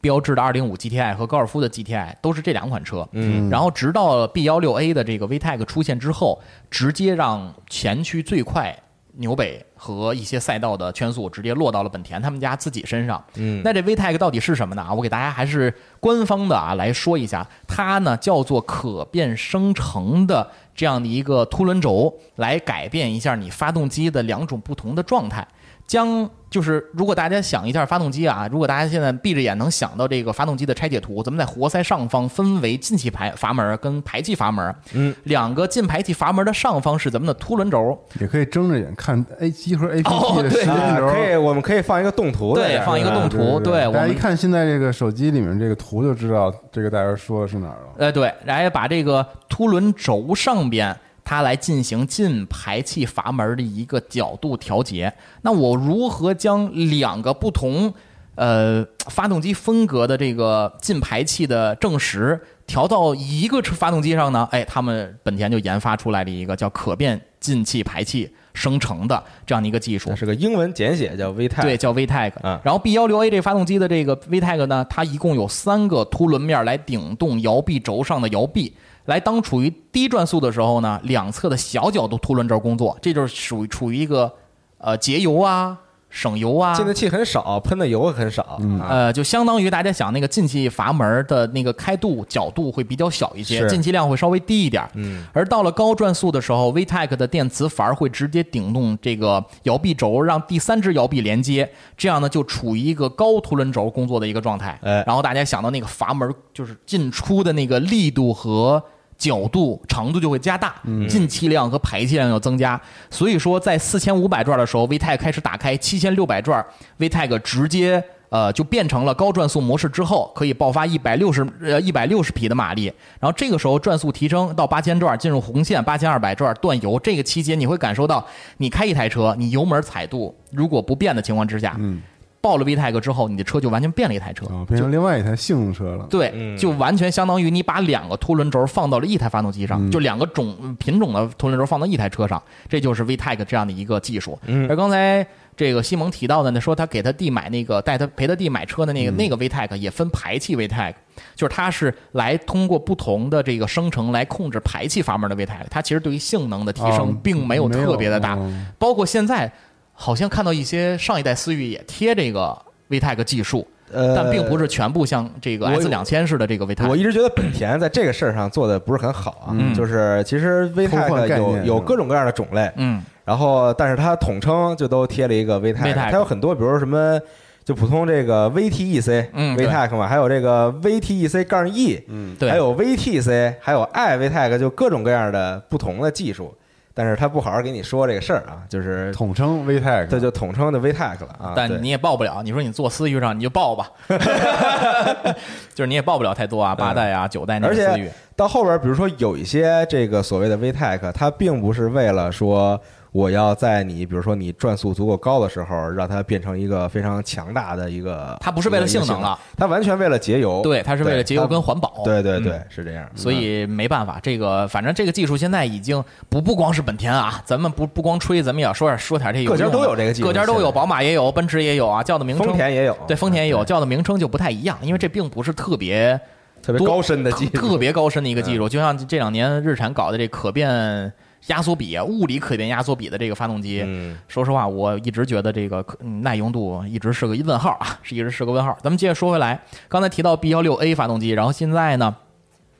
[0.07, 6.41] 标志的205 GTI 和高尔夫的 GTI 都是这两款车，嗯，然后直到 B 1 6 A 的这个 VTEC 出现之后，
[6.71, 8.79] 直接让前驱最快
[9.15, 13.21] 纽北和一些赛道的圈速直接落到了本田他们家自己身上。
[13.35, 14.83] 嗯那这 VTEC 到底是什么呢？
[14.83, 25.45] 啊，我给大家还是官方的啊来说一下，它呢叫做可变生成的这样的一个凸轮轴，来改变一下你发动机的两种不同的状态。
[25.87, 41.09] 将就是，如果大家想一下发动机啊，如果大家现在闭着眼能想到这个发动机的拆解图，咱们在活塞上方分为进气排阀门跟排气阀门，嗯，两个进排气阀门的上方是咱们的凸轮轴，也可以睁着眼看 A 集合哦 APP 的轴。
[41.09, 47.89] 可以，我们可以放一个动图对放一个动图对我们大家一看现在这个手机里面这个图就知道这个大家说的是哪儿了。
[47.99, 55.13] 呃，对，然后把这个凸轮轴上边，它来进行进排气阀门的一个角度调节。
[55.43, 57.93] 那我如何将两个不同
[58.37, 64.49] 呃发动机风格的这个进排气的正时调到一个车发动机上呢？
[64.53, 70.17] 哎，他们本田就研发出来了一个叫可变进气排气生成的这样的一个技术那。
[70.17, 71.63] 是个英文简写，叫 VTEC。
[71.63, 72.33] 对，叫 VTEC。
[72.43, 78.77] 嗯然后 B 1 6 A 这发动机的这个 VTEC 呢，它一共有三个凸轮面来顶动摇臂轴上的摇臂，
[79.07, 84.33] 来当处于低转速的时候呢，两侧的小角度凸轮轴工作，这就是属于处于一个
[84.79, 85.79] 呃节油啊、
[86.11, 86.75] 省油啊。
[86.75, 88.59] 进的气很少，喷的油很少啊。
[88.89, 94.89] 呃，就相当于大家想那个进气阀门的那个开度角度会比较小一些，进气量会稍微低一点。
[94.95, 104.79] 嗯，而到了高转速的时候，VTEC 的电磁阀会直接顶动这个摇臂轴，让第三只摇臂连接，这样呢就处于一个高凸轮轴工作的一个状态。
[104.83, 108.83] 哎然后大家想到那个阀门就是进出的那个力度和。
[109.19, 110.75] 角度、长度就会加大，
[111.09, 112.81] 进气量和排气量要增加。
[113.11, 116.65] 所以说，在四千五百转的时候，VTEC 开始打开七千六百转
[116.99, 122.93] ，VTEC 直接呃就变成了高转速模式之后，可以爆发一百六十呃一百六十匹的马力。
[123.19, 128.27] 然后这个时候转速提升到八千转，进入红线八千二百转断油，这个期间你会感受到，
[128.59, 132.03] 你开一台车，你油门踩度如果不变的情况之下，嗯，
[132.47, 134.47] 爆了 VTEC 之后，你的车就完全变了一台车。
[134.47, 136.07] 啊，变成另外一台性能车了。
[136.09, 144.39] 对，嗯就完全相当于你把两个凸轮轴放到了一台发动机上，就两个种品种的凸轮轴放到一台车上，这就是 VTEC 这样的一个技术。
[144.47, 150.95] 嗯而刚才这个西蒙提到的呢，说他给他弟买那个带他陪他弟买车的那个、那个 VTEC 也分排气 VTEC，
[151.35, 159.51] 就是它是来通过不同的这个生成来控制排气阀门的 VTEC，它其实对于性能的提升啊并没有特别的大，嗯包括现在
[159.97, 162.57] 好像看到一些上一代思域也贴这个
[162.89, 163.67] VTEC 技术。
[163.93, 166.89] 呃但并不是全部像这个我 S 两千式的这个 VTEC。
[166.89, 177.17] 我一直觉得本田在这个事儿上做的不是很好啊，嗯就是其实 VTEC 有有各种各样的种类，嗯，然后但是它统称就都贴了一个 VTEC，VTEC 它有很多，比如说什么
[177.65, 186.53] 就普通这个 VTEC，嗯 VTEC 嘛，还有这个 VTEC 杠 E，嗯，对，还有 VTC，还有 i VTEC，就各种各样的不同的技术，
[186.99, 191.53] 但是他不好好给你说这个事儿啊，就是统称 VTEC，这就统称的 VTEC 了啊。
[191.55, 192.43] 但你也报不了。
[192.43, 193.91] 你说你做思域上，你就报吧，
[195.75, 198.09] 就是你也报不了太多啊，八代啊、九代那思域。
[198.35, 202.81] 到后边，比如说有一些这个所谓的 VTEC，它并不是为了说
[203.17, 208.37] 我要在你比如说你转速足够高的时候，让它变成一个非常强大的一个。
[208.39, 210.61] 它不是为了性能了了，它完全为了节油。
[210.63, 212.03] 对，它是为了节油跟环保。
[212.05, 213.09] 对对对嗯，是这样。
[213.15, 226.21] 所以没办法，这个反正这个技术现在已经不不光是本田啊，咱们不不光吹，咱们也要说点说点这个各家都有这个技术各家都有，宝马也有，奔驰也有啊，叫的名称丰田也有，对，丰田也有，叫的名称就不太一样，因为这并不是特别
[226.63, 228.69] 特别高深的技术，嗯特别高深的一个技术。
[228.69, 231.11] 就像这两年日产搞的这可变
[231.47, 238.77] 压缩比啊，物理可变压缩比的这个发动机，嗯说实话，我一直觉得这个可嗯耐用度一直是个问号啊，是一直是个问号。
[238.83, 242.17] 咱们接着说回来，刚才提到 B 幺六 A 发动机，然后现在呢？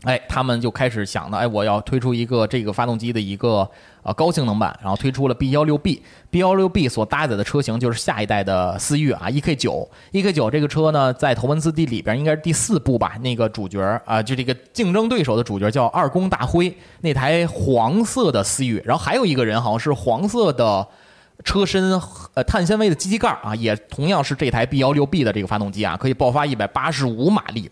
[0.07, 3.69] 哎，他们就开始想呢，哎，我要推出一个这个发动机的一个
[4.05, 6.01] 呃高性能版，然后推出了 B 幺六 B。
[6.31, 9.89] B 幺六 B 所搭载的车型就是下一代的思域啊，EK 九。
[10.13, 20.87] EK 九这个车呢，在头文字 D 里边应该是第四部吧，那个主角啊、就这个竞争对手的主角叫二宫大辉，那台黄色的思域，然后还有一个人好像是黄色的。
[21.45, 21.93] 车身
[22.33, 27.71] 呃碳纤维的机器盖啊，也同样是这台 B 幺六 B 的这个发动机啊，可以爆发一百八十五马力。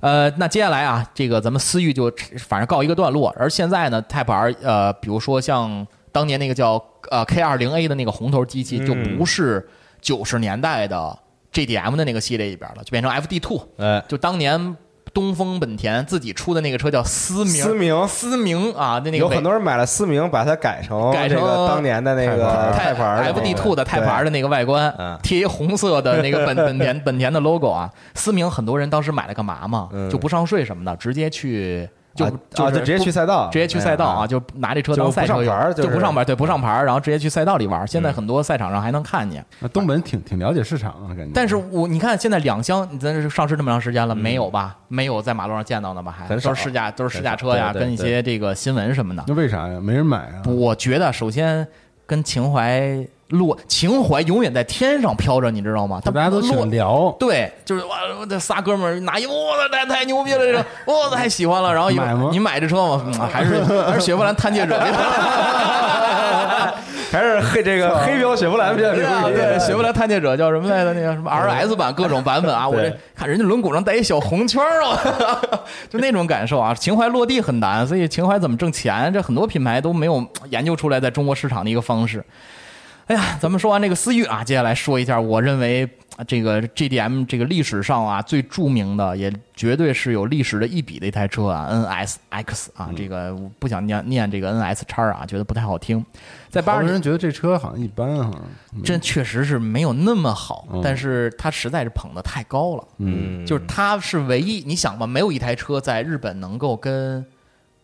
[0.00, 9.68] 呃，那接下来啊，这个咱们思域就反正告一个段落，而现在呢，Type R 呃，比如说像当年那个叫呃 K 二零 A 的那个红头机器，就不是
[10.00, 11.18] 九十年代的
[11.52, 14.76] GDM 的那个系列里边了，就变成 FD Two，哎，就当年
[15.12, 18.08] 东风本田自己出的那个车叫思明，思明。
[18.08, 23.24] 思明啊，那那个有很多人买了思明，把它改成改成当年的那个泰牌儿。
[23.32, 27.90] FD Two 的泰牌儿的那个外观嗯，贴一红色的那个本 本田本田的 logo 啊。
[28.14, 29.88] 思明很多人当时买了干嘛嘛？
[29.92, 30.10] 嗯。
[30.10, 31.88] 就不上税什么的，直接去
[32.18, 37.86] 就啊就啊，就直接去赛道，直接去赛道啊，就拿这车当赛车用上牌，就不上牌，对，不上牌，然后直接去赛道里玩。
[37.86, 41.30] 现在嗯很多赛场上还能看见，那东本挺挺了解市场啊，感觉。
[41.34, 44.76] 但是我你看现在两厢，咱这上市这么长时间了，没有吧？
[44.88, 46.14] 没有在马路上见到的吧？
[46.18, 49.24] 还都是试驾，都是试驾车呀，跟一些这个新闻什么的。
[49.26, 49.78] 那为啥呀？
[49.80, 50.42] 没人买啊？
[50.46, 51.66] 我觉得首先
[52.08, 56.00] 跟情怀落，情怀永远在天上飘着，你知道吗？
[56.02, 59.32] 它大家都喜落欢聊，对，就是哇，这仨哥们儿拿一，哇，
[59.70, 61.70] 太太牛逼了，这个， 哇，太喜欢了。
[61.72, 61.90] 然后
[62.30, 63.02] 你买这车吗？
[63.04, 64.80] 嗯还是还是雪佛兰探界者？
[67.12, 70.92] 还是黑这个黑标雪佛兰比较牛对啊，逼，对，雪佛兰探界者叫什么来着？
[70.92, 72.68] 那个什么 RS 版，各种版本啊！
[72.68, 75.40] 我这看人家轮毂上带一小红圈儿啊，
[75.88, 76.74] 就那种感受啊。
[76.74, 82.22] 情怀落地很难，所以情怀怎么挣钱，这很多品牌都没有研究出来在中国市场的一个方式。
[83.08, 85.88] 哎呀，咱们说完这个思域啊，接下来说一下，我认为
[86.18, 96.04] 啊这个 GDM 这个历史上啊最著名的，也绝对是有历史的一笔的一台车啊，NSX 啊，这个我不想念念这个 NS 叉啊，觉得不太好听。
[96.50, 98.30] 在八好十人觉得这车好像一般哈。
[98.84, 102.84] 真确实是没有那么好，嗯但是它实在是捧得太高了。
[102.98, 107.24] 嗯，就是它是唯一，你想吧，没有一台车在日本能够跟，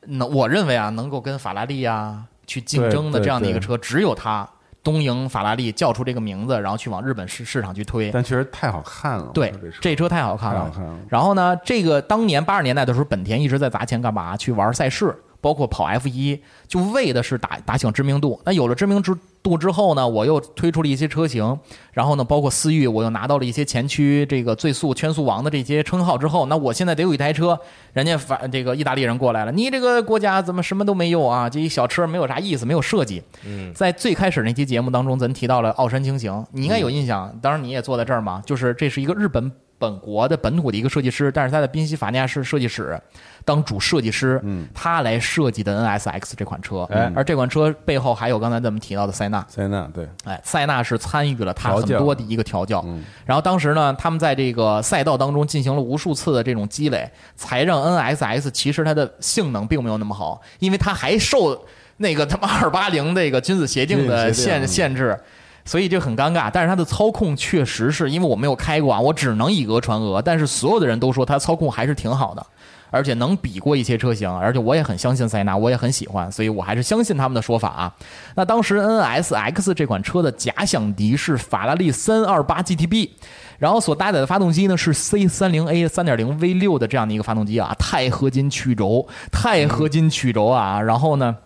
[0.06, 4.46] 能我认为啊，能够跟法拉利啊去竞争的这样的一个车，只有它
[4.84, 8.10] 东营法拉利叫出这个名字，然后去往日本市市场去推。
[8.12, 9.30] 但确实太好看了。
[9.34, 10.60] 对这车太好看了。
[10.60, 10.96] 太好看了。
[11.08, 14.36] 然后呢，这个当年八十年代的时候，本田一直在砸钱干嘛？
[14.36, 18.40] 去玩赛事，包括跑 F 一，就为的是打打响知名度。
[18.46, 19.02] 那有了知名
[19.42, 21.58] 度之后呢，我又推出了一些车型，
[21.92, 27.58] 然后呢，包括思域，我又拿到了一些前驱这个最速圈速王的这些称号之后，那我现在得有一台车，
[27.92, 31.50] 人家反这个意大利人过来了，你这个国家怎么什么都没有啊？
[31.50, 33.22] 这一小车没有啥意思，没有设计。
[33.44, 42.98] 嗯在最开始那期节目当中，咱提到了奥山轻型，你应该有印象，当然你也坐在这儿嘛，就是这是一个日本本国的本土的一个设计师，但是他在宾夕法尼亚市设计室
[43.44, 44.66] 当主设计师，嗯。
[44.74, 47.12] 他来设计的 NSX 这款车，哎。
[47.14, 53.04] 而这款车背后还有刚才咱们提到的塞纳，塞纳对，哎，塞纳是参与了他很多的一个调教，嗯。
[53.24, 61.64] 然后当时呢，他们在这个赛道当中进行了无数次的这种积累，才让 NSX 其实它的性能并没有那么好，因为它还受
[61.98, 65.18] 那个他妈 二八零那个君子协定的限君子协定限制。
[65.66, 70.20] 所以就很尴尬，但是它的操控确实是因为我没有开过啊，我只能以讹传讹。
[70.20, 72.46] 但是所有的人都说它操控还是挺好的，
[72.94, 77.92] 而且能比过一些车型，而且我也很相信塞纳，我也很喜欢，所以我还是相信他们的说法啊。
[78.36, 83.10] 那当时 NSX 这款车的假想敌是法拉利328 GTB，
[83.58, 91.36] 然后所搭载的发动机呢是 C 3 0 A 3.0 V 6的这样的一个发动机啊，钛合金曲轴，钛合金曲轴啊，然后呢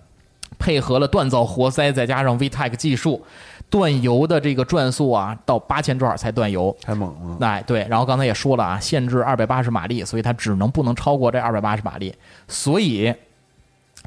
[0.59, 3.25] 配合了锻造活塞，再加上 VTEC 技术，
[3.71, 7.47] 断油的这个转速啊到八千转才断油，太猛了。
[7.47, 12.15] 哎，对，然后刚才也说了啊，限制二百八十马力，所以它只能不能超过这二百八十马力，
[12.47, 13.15] 所以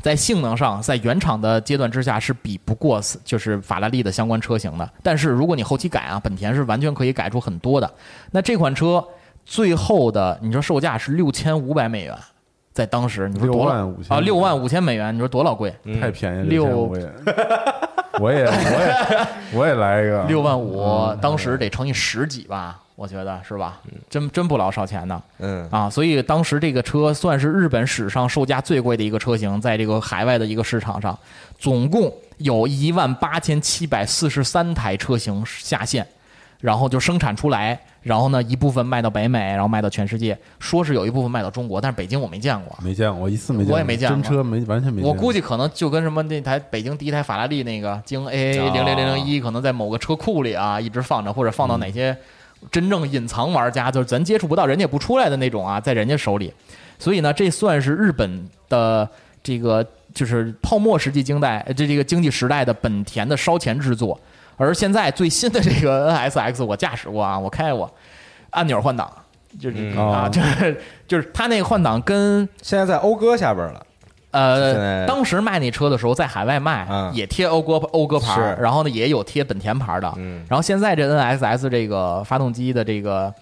[0.02, 4.90] 在性能上，在原厂的阶段之下是比不过就是法拉利的相关车型的。
[5.04, 7.94] 但是如果你后期改啊，本田是完全可以改出很多的。
[8.32, 9.06] 那这款车
[9.46, 12.18] 最后的你说售价是六千五百美元，
[12.74, 14.20] 在当时你说多6老万5千啊？
[14.22, 15.72] 六万五千美元，你说多老贵？
[16.00, 17.91] 太便宜了，六6500
[18.22, 20.24] 我也我也我也来一个。
[20.30, 23.80] 六万五，当时得乘以十几吧，我觉得是吧？
[24.10, 25.22] 真真不老少钱呢。
[25.40, 25.68] 嗯。
[25.72, 31.18] 啊，所以当时这个车算是日本史上售价最贵的一个车型，在这个海外的一个市场上，
[31.58, 36.08] 总共有一万八千七百四十三台车型下线，
[36.62, 42.78] 然后就生产出来，然后呢一部分卖到北美，然后卖到全世界，说是有一部分卖到中国，但是北京我没见过。
[42.84, 45.12] 没见过，我一次没见过，我也没见过真车没完全没见过。
[45.12, 52.16] 我估计可能就跟什么那台北京第一台法拉利那个京 A 零零零零一，可能在某个车库里啊一直放着，或者放到哪些
[52.72, 56.54] 真正隐藏玩家，就是咱接触不到，人家也不出来的那种啊，在人家手里。
[57.00, 59.10] 所以呢，这算是日本的
[59.42, 59.84] 这个
[60.14, 64.20] 就是泡沫时期经代这这个经济时代的本田的烧钱之作。
[64.62, 67.92] 而现在最新的这个 NSX 我驾驶过啊，我开过，
[68.52, 69.12] 按钮换挡。
[69.60, 73.86] 就是、嗯啊，是就是它那个换挡跟现在在讴歌下边了，
[74.32, 80.10] 呃，当时卖那车的时候，在海外卖、嗯也贴讴歌讴歌牌，是然后呢也有贴本田牌的。
[80.16, 83.34] 嗯然后现在这 NSS 这个发动机的这个，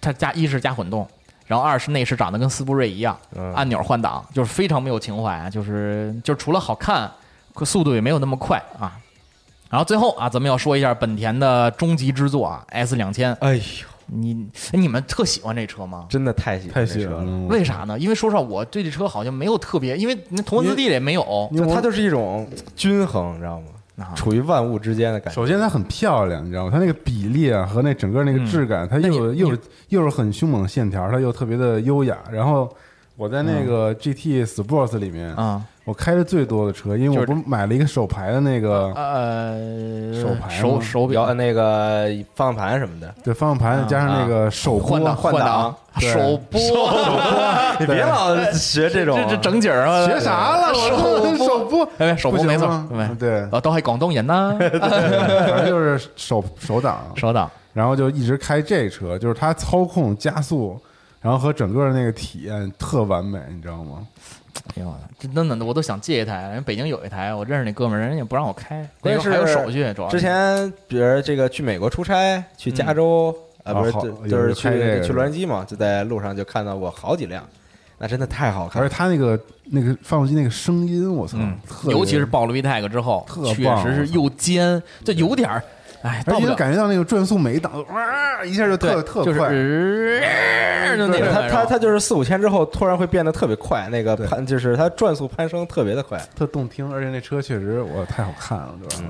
[0.00, 1.06] 它加一是加混动，
[1.46, 7.08] 然后二是内饰长得跟斯铂瑞一样，嗯按钮换挡，就是非常没有情怀，就是就除了好看，
[7.64, 8.98] 速度也没有那么快啊。
[9.72, 13.32] 然后最后啊，咱们要说一下本田的终极之作啊，S 两千。
[13.40, 13.62] 哎呦，
[14.04, 16.04] 你哎你们特喜欢这车吗？
[16.10, 17.98] 真的太喜欢太这车了，喜欢了，为啥呢？
[17.98, 21.50] 因为说实话，我对这车好像没有特别，因为那同文字 D 里也没有。
[21.56, 22.46] 就它就是一种
[22.76, 23.66] 均衡，你知道吗？
[23.96, 25.34] 啊处于万物之间的感觉。
[25.34, 26.70] 首先它很漂亮，你知道吗？
[26.70, 29.58] 它那个比例啊和那整个那个质感，它又又
[29.88, 32.18] 又是很凶猛的线条，它又特别的优雅。
[32.30, 32.70] 然后
[33.16, 40.60] 我在那个 GT Sports 里面，啊，我开的最多的车，因为我不是买了一个手牌的那个呃，手排吗？
[40.60, 41.34] 手手表。
[41.34, 45.74] 那个方向盘什么的，对方向盘，加上那个手拨换挡换挡。
[45.98, 46.58] 手拨，
[47.80, 50.72] 你别老学这种这这整景儿啊，学啥了？
[50.72, 60.80] 手手拨，哎，手拨没错对，对，啊，都系广东人呐， 反正就是手手挡，手挡，然后就一直开这车，就是它操控加速，
[61.22, 64.06] 然后和整个的那个体验特完美，你知道吗？
[64.76, 74.68] 哎呦，这真的我都想借一台，人北京有一台，我认识那哥们儿，人家也不让我开，关键是还有手续，主要之前比如这个去美国出差，去加州啊，不是就就是去
[75.06, 77.42] 去洛杉矶嘛，就在路上就看到过好几辆，
[77.98, 78.86] 那真的太好看了。
[78.86, 81.56] 而且它那个那个发动机那个声音，我操嗯，
[81.86, 85.62] 尤其是爆了 VTEC 之后，特确实是又尖，就有点儿，
[86.02, 96.20] 哎，而且感觉到那个转速每一档哇一下就特对，就是特快，呃就那个它它它就是四五千之后突然会变得特别快，那个攀就是它转速攀升特别的快。
[96.34, 99.04] 特动听，而且那车确实我太好看了，对吧？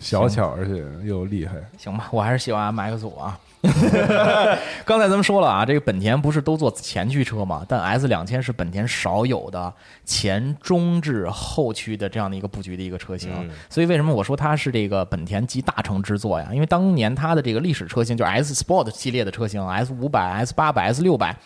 [0.00, 3.38] 小巧而且又厉害，行吧，我还是喜欢 MX 五啊。
[4.84, 7.64] 刚才咱们说了啊，这个本田不是都做前驱车嘛？
[7.68, 9.72] 但 S 两千是本田少有的
[10.04, 13.30] 前中置后驱的这样的一个布局的一个车型。
[13.34, 16.50] 嗯所以为什么我说它是这个本田集大成之作呀？
[16.52, 21.36] 因为当年它的这个历史车型就是 S Sport 系列的车型，S 五百、S 八百、S 六百。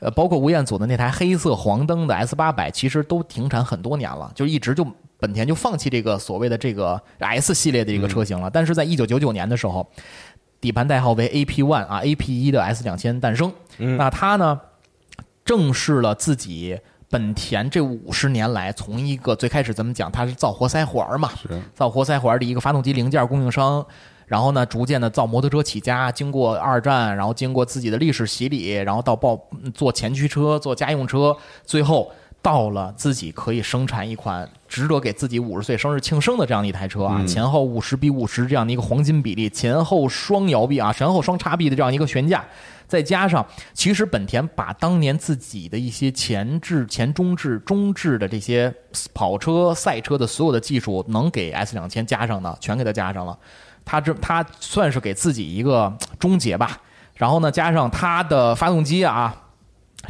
[0.00, 4.86] 呃，包括吴彦祖的那台黑色黄灯的 S 八百，其实都停产很多年了，就一直就
[5.18, 8.50] 本田就放弃这个所谓的这个 S 系列的一个车型了。
[8.50, 9.88] 但是在一九九九年的时候，
[10.64, 13.52] 底盘代号为 AP One 啊，AP 一的 S 两千诞生。
[13.76, 14.58] 嗯那它呢，
[15.44, 23.84] 正视了自己本田这五十年来从一个最开始咱们讲它是造活塞环嘛，是造活塞环的一个发动机零件供应商，
[24.26, 31.36] 然后呢，逐渐的造摩托车起家，经过二战，然后经过自己的历史洗礼，然后到报嗯做前驱车、做家用车，
[31.66, 32.10] 最后
[32.44, 42.44] 到了自己可以生产一款值得给自己五十岁生日庆生的这样的一台车啊，前后五十比五十这样的一个黄金比例，前后双摇臂啊，前后双叉臂的这样一个悬架。
[42.86, 48.72] 再加上，其实本田把当年自己的一些前置、前中置、中置的这些
[49.14, 53.36] 跑车、赛车的所有的技术，能给 S 两千加上的，全给它加上了。
[53.86, 56.78] 它这它算是给自己一个终结吧。
[57.14, 59.34] 然后呢，加上它的发动机啊，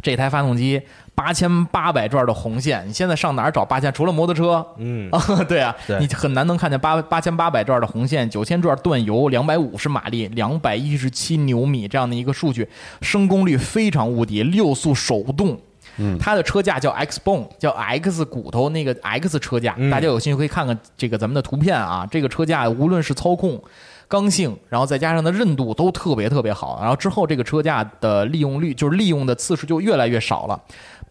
[0.01, 0.81] 这台发动机
[1.15, 3.91] 八千八百转的红线，你现在上哪儿找八千？
[3.93, 12.67] 除了摩托车，嗯，啊， 对啊，对你很难能看见八八千八百转的红线，九千转断油，两百五十马力，两百一十七牛米这样的一个数据，
[13.01, 15.57] 升功率非常无敌，六速手动。
[15.97, 22.07] 嗯，它的车架叫 X Bone，叫 X 骨头那个 X 车架，嗯大家有兴趣可以看看这个咱们的图片啊。
[22.09, 23.61] 这个车架无论是操控、
[24.07, 26.77] 刚性，然后再加上它韧度都特别特别好。
[26.81, 30.59] 然后之后这个车架的利用率，就是利用的次数就越来越少了。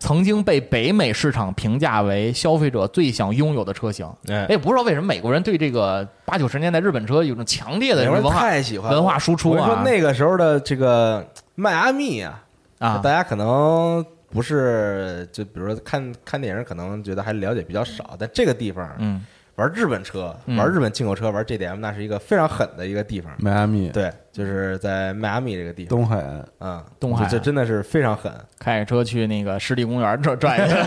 [0.01, 4.07] 曾经被北美市场评价为消费者最想拥有的车型。
[4.29, 11.25] 哎哎，不知道为什么美国人对这个八九十年代日本车有种强烈的文化太喜欢文化输出我跟你说啊那个时候的这个
[11.55, 12.43] 迈阿密啊，
[12.81, 14.05] 啊大家可能
[14.35, 19.25] 不是就比如说看看电影，可能觉得还了解比较少，但这个地方，嗯
[19.57, 23.33] 玩日本车、嗯玩日本进口车、玩 JDM，那是一个非常狠的一个地方。
[23.39, 28.33] 迈阿密对，就是在迈阿密这个地方，东海岸，嗯，东海这这真的是非常狠。
[28.59, 30.85] 开着车去那个湿地公园转转一下。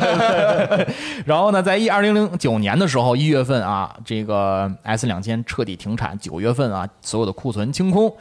[1.26, 8.14] 然后呢，在一二零零九年的时候，一月份啊，这个 S 两千彻底停产，九月份啊，所有的库存清空。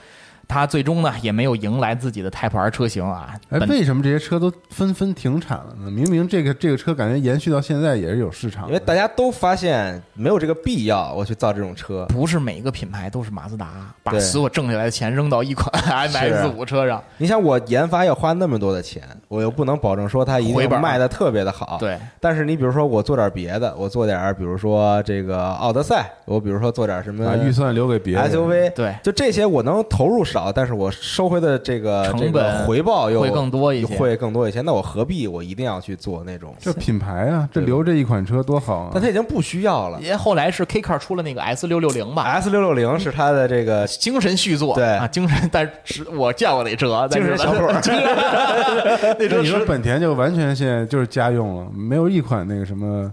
[0.49, 3.35] 它最终呢也没有迎来自己的 Type R 车型啊。
[3.51, 5.91] 哎，为什么这些车都纷纷停产了呢？
[5.91, 12.07] 明明这个这个车感觉延续到现在也是有市场，因为大家都发现没有这个必要，我去造这种车。
[12.09, 17.03] 不是每一个品牌都是马自达，把所有挣下来的钱扔到一款 MX 五车上。
[17.19, 21.77] 你想，我研发要花那么多的钱，我又不能保证说它一定卖的特别的好。。
[21.81, 34.61] 对，但是你比如说，我做点别的，我做点比如说这个奥德赛，我比如说做点什么把预算留给别人 SUV，对就这些我能投入少，但是我收回的这个成这个本回报又会更多一些会更多一些。
[34.61, 36.55] 那我何必我一定要去做那种？
[36.61, 38.91] 这品牌啊，这留这一款车多好啊！
[38.93, 39.99] 但它已经不需要了。
[40.01, 47.81] 因为后来是 K Car 出了那个 S 六六零吧，S 六六零是它的这个精神续作，对啊，精神，但是我见过那车，但是精神小伙儿
[49.19, 53.11] 那车你说本田就完全现在就是家用了，没有一款那个什么，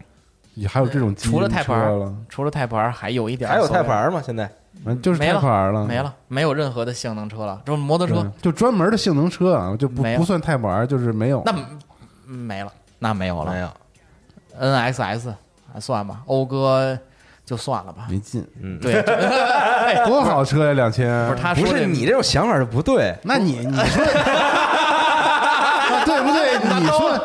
[0.55, 4.21] 也还有这种除了因 Type 车 R，了，除了 Type R 还有一点还有所谓 Type R 吗？
[4.26, 4.49] 现在
[4.86, 11.41] 嗯，就是没了 Type R 了，没了，没有任何的性能车了，就是摩托对车，就专门的性能车啊，就不没有不算 Type R，就是没有。
[11.45, 11.53] 那
[12.28, 13.69] 嗯没了，那没有了没有。
[14.59, 15.34] ，NSS
[15.74, 16.97] 还算吧，讴歌
[17.45, 21.28] 就算了吧，没劲，嗯，对，哎 多好车呀，两千！
[21.28, 23.15] 不是他不是你这种想法就不对。
[23.24, 24.05] 那你你说
[26.24, 26.57] 不对？
[26.80, 27.19] 你说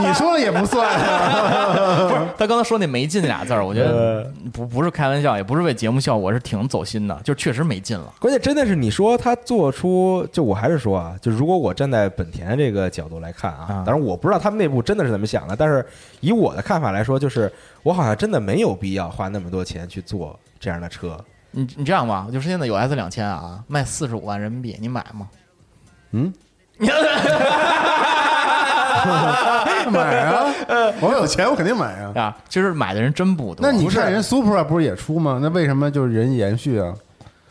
[0.00, 2.06] 你你说了也不算啊。
[2.08, 8.12] 不是他刚才说那没劲俩字儿，我觉得不不是开玩笑，也不是为节目效果，是挺走心的，就确实没劲了。
[8.18, 15.84] 关键真的是你说他做出，就我还是说啊，就如果我站在本田这个角度来看啊啊，当然我不知道他们内部真的是怎么想的，但是
[16.20, 17.52] 以我的看法来说，就是
[17.82, 21.16] 我好像真的没有必要花那么多钱去做这样的车。
[21.50, 25.28] 你你这样吧，就是现在有 S 两千啊，卖四十五万人民币，你买吗？
[26.10, 26.32] 嗯，
[29.90, 30.46] 买啊！
[31.00, 32.12] 我有钱，我肯定买啊。
[32.14, 33.58] 啊，其实买的人真不多。
[33.60, 35.38] 那你看人 Supra 不是也出吗？
[35.42, 36.94] 那为什么就是人延续啊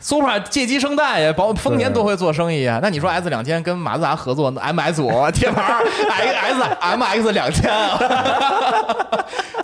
[0.02, 2.78] ？Supra 借机生蛋呀，包丰田多会做生意啊。
[2.82, 7.70] 那你说 S 两千跟马自达合作，MS 五贴牌儿 X MX 两千，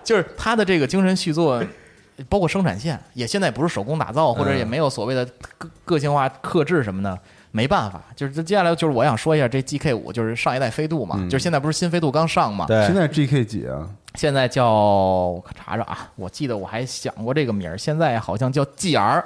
[0.05, 1.63] 就是它的这个精神续作。
[2.29, 5.25] 包括生产线也现在不是手工打造，或者也没有所谓的
[5.57, 7.19] 个个性化克制什么的，
[7.51, 8.03] 没办法。
[8.17, 13.89] 就是这接下来就是我想说一下这 GK 五，就是上一代飞度嘛，嗯就是现在不是新飞度刚上嘛，对现在 GK 几啊？
[14.17, 19.23] 现在叫我查查啊，我记得我还想过这个名儿，现在好像叫 GR。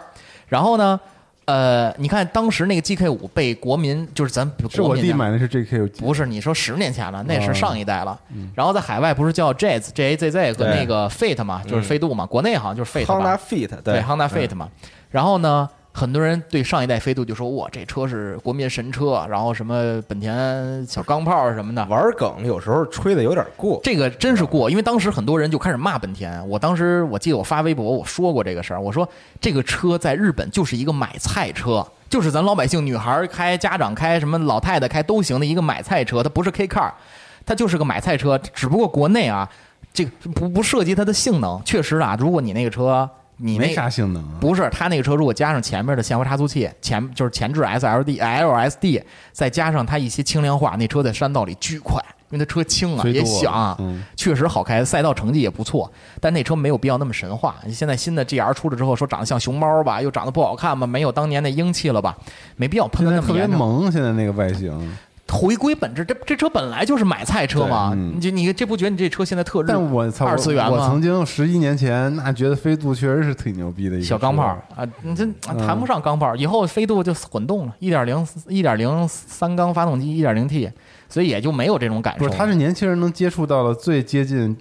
[0.49, 1.01] 然后呢，
[1.47, 5.89] 呃，你看当时那个 GK 五被国民，就是咱是我国民啊弟买的是 GK 五？
[6.01, 8.19] 不是你说十年前了，那是哦上一代了。
[8.55, 14.55] 然后在海外不是叫 Jazz J A Z Z 和那个 Fate 嘛，就是飞度嘛，国内好像就是 Fate 吧 Honda Fit 对对 Honda Fit
[14.55, 14.69] 嘛。
[15.11, 21.87] 然后呢，很多人对上一代飞度就说哇，这车是国民神车，然后什么本田小钢炮什么的。
[21.87, 23.79] 玩梗有时候吹的有点过。
[23.85, 26.47] 这个真是过，因为当时很多人就开始骂本田。
[26.49, 29.09] 我当时我记得我发微博我说过这个事儿，我说
[29.41, 36.91] 这个车在日本就是一个买菜车，就是咱老百姓女孩开、家长开、什么老太太开都行的一个买菜车，它不是 K car，
[37.47, 38.37] 它就是个买菜车。
[38.53, 39.49] 只不过国内啊，
[39.93, 44.39] 这个不不涉及它的性能，确实啊，如果你那个车你那没啥性能啊。
[44.41, 55.91] 不是，它那个车如果加上前面的限滑差速器，前就是前置 SLD、LSD，再加上它一些轻量化，那车在山道里巨快，因为它车轻啊，也响啊，嗯确实好开，赛道成绩也不错。
[56.21, 57.57] 但那车没有必要那么神话。
[57.71, 62.17] 现在新的 GR 出了之后，说长得像熊猫吧，又长得不好看吧，没有当年那英气了吧，
[62.57, 63.59] 没必要喷的那么严重。
[63.59, 64.97] 萌，现在那个外形。
[65.35, 69.67] 回归本质，这这车本来就是买菜车嘛，嗯你就你这不觉得你这车现在特热？
[69.69, 80.71] 但我操，二次元吗我曾经十一年前那觉得飞度确实是挺牛逼的一个小钢炮啊，你这谈不上钢炮，以后飞度就混动了，一点零一点零三缸发动机，一点零 T，
[81.09, 82.27] 所以也就没有这种感受。
[82.27, 84.57] 不是，他是年轻人能接触到了最接近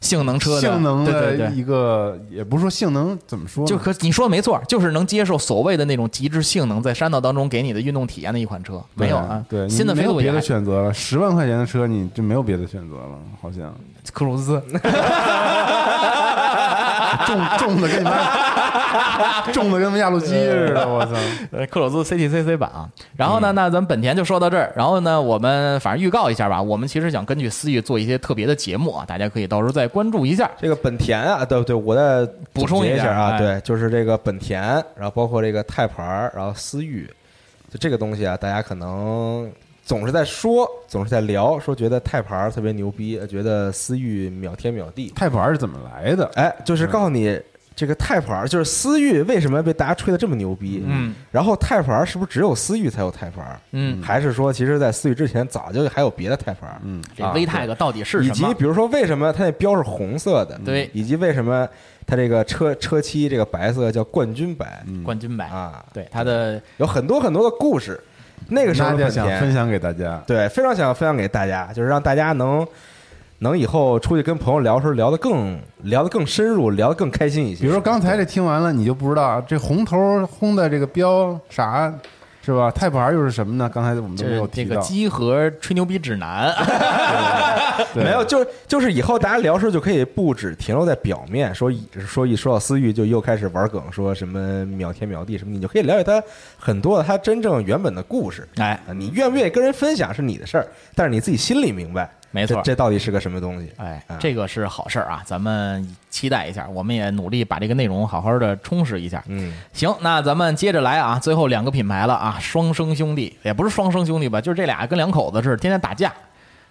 [0.00, 1.04] 性能车的性能。
[1.04, 9.44] 的一个，也不是说性能怎么说，就可你说的没错，就是能接受所谓的那种极致性能，在山道当中给你的运动体验的一款车，没有啊？
[9.48, 13.74] 对，新的没有别的选择了，十万块钱的车你就没有别的选择了，好像
[14.12, 14.62] 克鲁兹，
[17.26, 18.12] 重重的跟你们
[19.52, 21.12] 重的跟压路机似的，我操！
[21.52, 22.88] 呃，克鲁兹 CTCC 版啊。
[23.16, 24.72] 然后呢，那咱们本田就说到这儿。
[24.76, 30.50] 然后呢，我们反正预告一下吧，我们其实想根据思域做一些特别的节目啊，大家可以到时候再关注一下。
[30.60, 34.62] 这个本田啊，对对，我再补充一下啊，哎对，就是这个本田，
[34.96, 37.08] 然后包括这个泰牌儿，然后思域，
[37.70, 39.50] 就这个东西啊，大家可能
[39.86, 45.12] 总是在说，总是在聊，说觉得泰牌儿特别牛逼，觉得思域秒天秒地。
[45.14, 46.28] 泰普 R 是怎么来的？
[46.34, 47.40] 哎，就是告诉你，
[47.76, 50.82] 这个泰普 R 就是思域为什么被大家吹的这么牛逼？
[50.84, 53.60] 嗯，然后泰普 R 是不是只有思域才有泰普 R？
[53.70, 56.80] 嗯，还是说其实在思域之前早就还有别的泰普 R？
[56.82, 58.48] 嗯，这啊 VTEC 到底是以什么？
[58.48, 60.58] 及比如说为什么它那标是红色的？
[60.64, 61.68] 对以及为什么
[62.04, 65.84] 它这个车车漆这个白色叫冠军白冠军白，啊？
[65.94, 68.00] 对它的有很多很多的故事。
[68.48, 70.22] 那个时候大的本想分享给大家。
[70.26, 72.66] 对，非常想分享给大家，就是让大家能
[73.40, 77.60] 能以后出去跟朋友聊的时候聊得更聊得更深入，聊得更开心一些。
[77.60, 81.92] 比如说刚才这听完了，你就不知道这红头轰的这个标啥
[82.46, 83.68] 是吧？Type R 又是什么呢？
[83.68, 84.68] 刚才我们都没有提到。
[84.68, 86.54] 是这个机核吹牛逼指南，
[87.92, 96.22] 对没有，就就是以后大家聊的时候就可以不止停留在表面，说一说一说到思域就又开始玩梗，说什么秒天秒地什么，你就可以了解他
[96.56, 98.46] 很多的他真正原本的故事。
[98.58, 103.72] 哎，啊，你愿不愿意跟人分享是你的事儿，但是你自己心里明白，没错这这到底是个什么东西？
[103.76, 109.24] 哎啊，这个是好事儿啊，咱们期待一下，我们也努力把这个内容好好的充实一下。
[109.28, 116.12] 嗯，行，那咱们接着来啊，最后两个品牌了啊，双生兄弟也不是双生兄弟吧，就是这俩跟两口子似的，天天打架，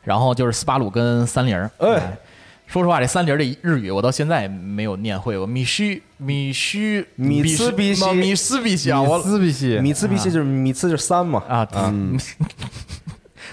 [0.04, 1.72] 然后就是斯巴鲁跟三菱儿。
[1.80, 2.16] 哎
[2.68, 12.20] 说实话，这三菱儿的日语我到现在没有念会过，米须米须米斯比西米斯比西啊，我米兹比西米斯比西就是米斯就是三嘛，啊，嗯，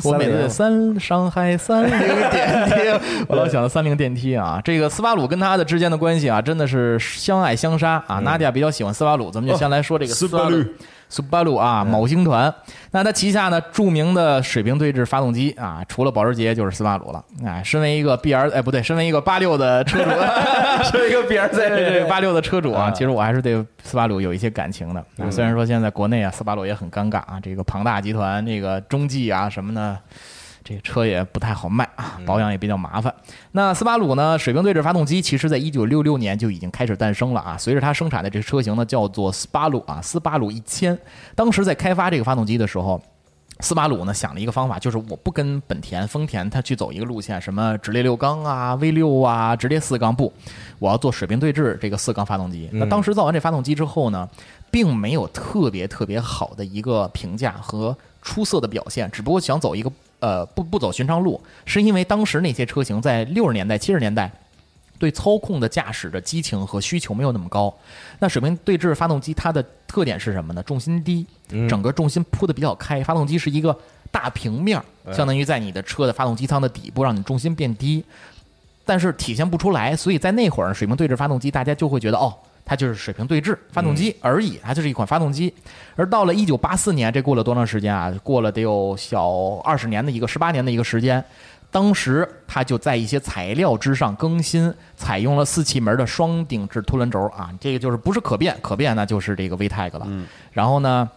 [0.04, 1.90] 我每次三菱三上海三零
[2.30, 4.60] 电梯， 我老想到三菱电梯啊。
[4.64, 8.18] 这个斯巴鲁跟他的之间的关系啊，真的是相爱相杀啊。
[8.20, 10.64] 娜迪亚比较喜欢斯巴鲁，咱们就先来说这个斯巴鲁。
[11.12, 12.50] 斯巴鲁啊，某星团，
[12.92, 17.22] 那它旗下呢著名的水平对置发动机啊，除了保时捷就是斯巴鲁了。
[17.44, 20.08] 哎，身为一个 B R 哎不对，身为一个八六的车主，
[20.90, 25.04] 身为一个 B R 对对对，八六的车主啊，啊其实我还是对斯巴鲁有一些感情的。
[25.18, 29.98] 啊虽然说现在国内啊，斯巴鲁也很尴尬啊，这个庞大集团这个中继啊什么的。
[30.64, 33.14] 这个车也不太好卖啊，保养也比较麻烦。
[33.52, 37.56] 那斯巴鲁呢，水平对置发动机，其实在一九六六年就已经开始诞生了啊。
[37.58, 40.98] 随着它生产的这个车型呢，叫做斯巴鲁啊，斯巴鲁一千。
[41.34, 43.00] 当时在开发这个发动机的时候，
[43.60, 50.32] 斯巴鲁呢想了一个方法，就是我不跟本田、丰田它去走一个路线，什么直列六缸啊、V 六啊、直列四缸不，
[50.78, 52.68] 我要做水平对置这个四缸发动机。
[52.72, 54.28] 那当时造完这发动机之后呢，
[54.70, 59.92] 并没有特别特别好的一个评价和出色的表现，只不过想走一个
[60.22, 64.32] 呃不不走寻常路，是因为当时那些车型在六十年代、七十年代。
[64.98, 67.74] 对操控的驾驶的激情和需求没有那么高。
[68.20, 70.62] 那水平对置发动机它的特点是什么呢？
[70.62, 71.26] 重心低，
[71.68, 73.76] 整个重心铺的比较开，发动机是一个
[74.12, 78.04] 大平面儿，相当于在你的车的发动机舱的底部，让你重心变低，
[78.84, 79.96] 但是体现不出来。
[79.96, 82.32] 所以在那会儿，水平对置发动机大家就会觉得哦。
[82.64, 85.52] 它就是水平对置发动机而已，它就是一款发动机。
[85.96, 88.12] 而到了一九八四年，这过了多长时间啊？
[88.22, 91.22] 过了得有小二十年的一个十八年的一个时间。
[91.70, 100.06] 当时它就在一些材料之上更新，采用了四气门的双顶置凸轮轴啊，这个就是不是可变，可变那就是这个 VTEC 了。
[100.52, 101.08] 然后呢，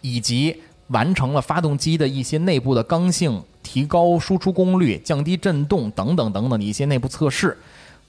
[0.00, 7.54] 以及完成了发动机的一些内部的刚性，提高输出功率、降低震动等等等等的一些内部测试。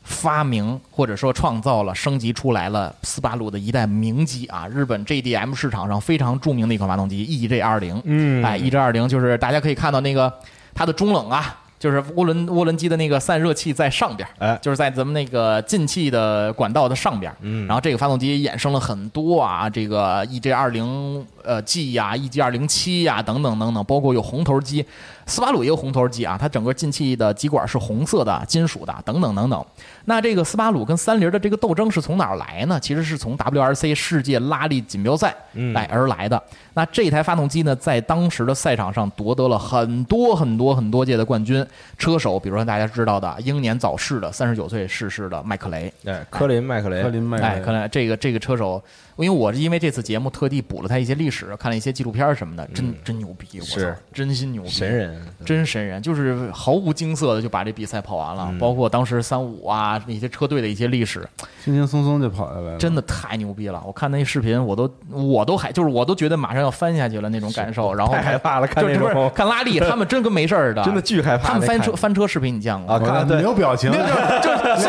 [0.05, 7.99] 发明或者说创造了、升级出来了斯巴鲁的一代名机啊，日本 JDM 市场上非常著名的一款发动机 EJ 二零。
[8.05, 10.31] 嗯哎，EJ 二零就是大家可以看到那个
[10.73, 17.33] 它的中冷啊，就是涡轮涡轮机的那个散热器在上边，哎就是在咱们那个进气的管道的上边。
[17.41, 24.85] 嗯然后这个发动机衍生了很多啊，这个 EJ 二零呃 G 呀、EG 二零七呀等等等等，包括有红头机，
[25.25, 29.65] 斯巴鲁也有红头机啊，它整个进气的机管是红色的、金属的等等等等。
[30.05, 32.79] 那这个斯巴鲁跟三菱的这个斗争是从哪儿来呢？
[32.79, 35.35] 其实是从 WRC 世界拉力锦标赛
[35.73, 36.41] 来而来的。
[36.73, 41.65] 那这台发动机呢，在当时的赛场上夺得了很多很多很多届的冠军。
[41.97, 48.81] 车手，比如说大家知道的英年早逝的三十九岁逝世的麦克雷，哎，科林麦克雷，科林麦哎，科林这个这个车手，
[49.17, 61.27] 因为我是因为这次节目特地补了他一些历史，看了一些纪录片什么的，真真牛逼，我操是，真心牛逼，神人，真神人，就是毫无惊色的就把这比赛跑完了，包括当时三五啊那些车队的一些历史，
[61.63, 62.77] 轻轻松松就跑下来了。
[62.77, 63.81] 真的太牛逼了！
[63.85, 73.07] 我看那视频，我都我都还就是我都觉得马上要翻下去了那种感受，然后太害怕了看就是那种看拉力，他们真跟没事儿的， 真的巨害怕他们翻车翻车视频你见过啊吗？
[73.07, 74.03] 看对没有表情，就是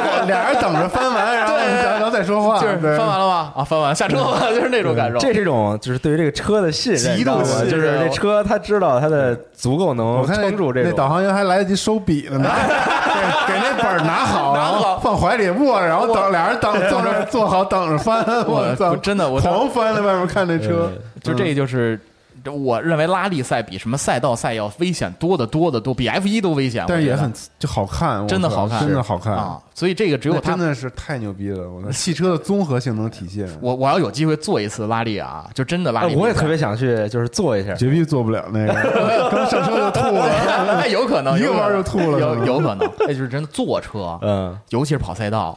[0.00, 3.52] 俩俩人等着翻完，然后然后再说话，就是翻完了吗？
[3.56, 5.18] 啊，翻完下车吧， 就是那种感受。
[5.18, 10.88] 这是一种就是对于这个车的信任，极度信任就是这车他知道他的足够能撑住这个。
[10.90, 12.48] 那导航员还来得及收笔了呢，
[13.46, 18.24] 给给那本儿拿好，然后放怀里握着，然后等俩人等坐着坐好，等着翻。
[18.46, 20.90] 我操，真的我狂翻在外面看那车，
[21.22, 22.02] 就这就是这
[22.52, 26.84] 我认为拉力赛比什么赛道赛要危险多得多得多，比 F 一都危险。
[26.88, 29.60] 但是也很就好看，真的好看真的好看啊！
[29.74, 31.92] 所以这个只有真的是太牛逼了！
[31.92, 37.74] 汽车的综合性能体现， 我我要有机会做一次拉力啊，就真的拉力我也特别想去，就是坐一下。
[37.74, 38.72] 绝逼坐不了那个，
[39.30, 40.24] 刚上车就吐了。
[40.80, 42.90] 哎，有可能一个弯儿就吐了有有可能。
[43.00, 45.56] 那，就是真的坐车，嗯，尤其是跑赛道，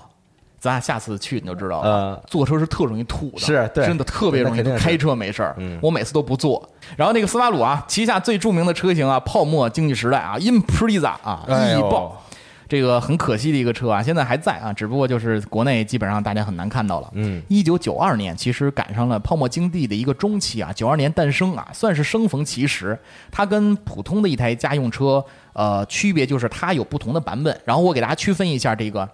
[0.59, 2.15] 咱俩下次去你就知道了。
[2.15, 6.69] 嗯坐车是特容易吐的，是对真的特别容易开车没事儿嗯，我每次都不坐。
[6.95, 12.23] 然后那个斯巴鲁啊，旗下最著名的车型啊，泡沫经济时代啊，Impreza 啊，哎呦翼豹。
[12.67, 17.09] 这个很可惜的一个车啊，现在还在啊，只不过就是国内基本上大家很难看到了。
[17.13, 22.95] 嗯，一九九二年其实赶上了泡沫经济的一个中期啊，九二年诞生啊，算是生逢其时。
[23.31, 27.59] 它跟普通的一台家用车，呃，区别就是它有不同的版本。
[27.65, 29.09] 然后我给大家区分一下这个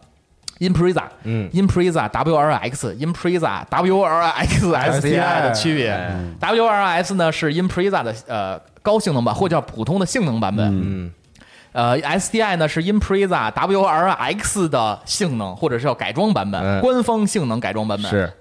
[0.60, 5.94] Impreza，嗯，Impreza WRX，Impreza WRX STI 的区别。
[6.40, 10.66] WRX 呢是 Impreza 的呃高性能版，或者叫普通的性能版本。
[10.72, 11.12] 嗯
[11.74, 18.10] 呃，STI 呢是 Impreza WRX 的性能，或者是叫改装版本，嗯官方性能改装版本。
[18.10, 18.32] 是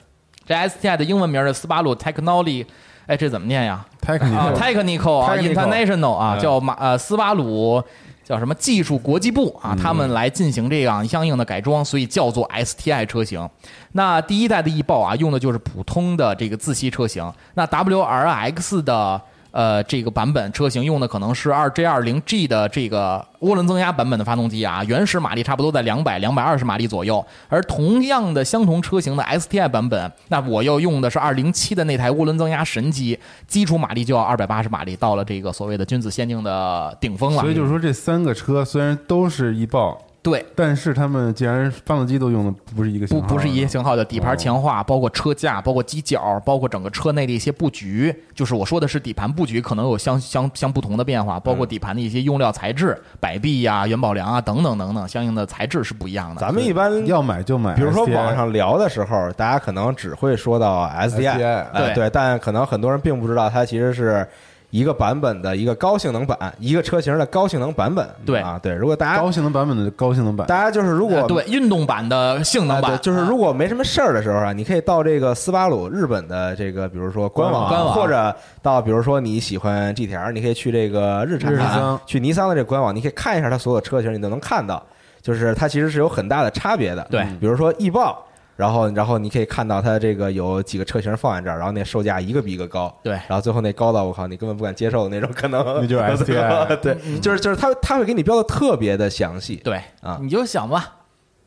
[0.47, 2.65] 这 STI 的英文名是斯巴鲁 Technology，
[3.07, 3.85] 哎，这怎么念呀？
[4.07, 7.83] 啊 technical，Technical 啊 Technical，International 啊，嗯叫马呃斯巴鲁
[8.25, 13.49] 叫什么技术国际部啊，他们来进行这样相应的改装，所以叫做 STI 车型。
[13.93, 17.31] 那第一代的翼豹啊，用的就是普通的这个自吸车型。
[17.53, 19.21] 那 WRX 的
[19.55, 27.25] 呃这个版本车型用的可能是二 J 二零 G 的这个涡轮增压版本的发动机啊，原始马力差不多在两百两百二十马力左右。
[27.49, 37.41] 而同样的相同车型的 STI 版本，那我又用的是二零七的那台涡轮增压神机，基础马力就要二百八十马力，到了这个所谓的君子限定的顶峰了。
[37.41, 56.41] 所以就是说，这三个车虽然都是一爆，对，但是他们既然发动机都用的不是一个型号不不是一个型号的底盘哦强化，包括车架，包括机脚，包括整个车内的一些布局，就是我说的是底盘布局可能有相相相不同的变化，包括底盘的一些用料材质，摆臂呀、元宝梁啊等等等等，相应的材质是不一样的。
[56.41, 64.27] 咱们一般要买就买比如说网上聊的时候，大家可能只会说到 SDI，SDI 对哎对，但可能很多人并不知道它其实是
[64.75, 68.05] 一个版本的一个高性能版，一个车型的高性能版本。
[68.27, 84.83] 对啊，对，如果大家高性能版本的高性能版，大家就是如果呃对运动版的性能版，就是如果没什么事儿的时候啊，你可以到这个斯巴鲁日本的这个，比如说官网，官网或者到比如说你喜欢 GTR，你可以去这个日产去尼桑的这个官网，你可以看一下它所有车型，你都能看到，
[85.23, 87.07] 就是它其实是有很大的差别的。
[87.13, 88.27] 对比如说翼豹。
[88.57, 93.13] 然后，然后你可以看到它这个有几个车型放在这儿，然后那售价一个比一个高，对。
[93.13, 100.19] 然后最后那高到我靠，你根本不敢接受的那种，可能 你就 是 STI 对，就是就是它它会给你标的特别的详细，对啊。
[100.21, 100.93] 你就想吧，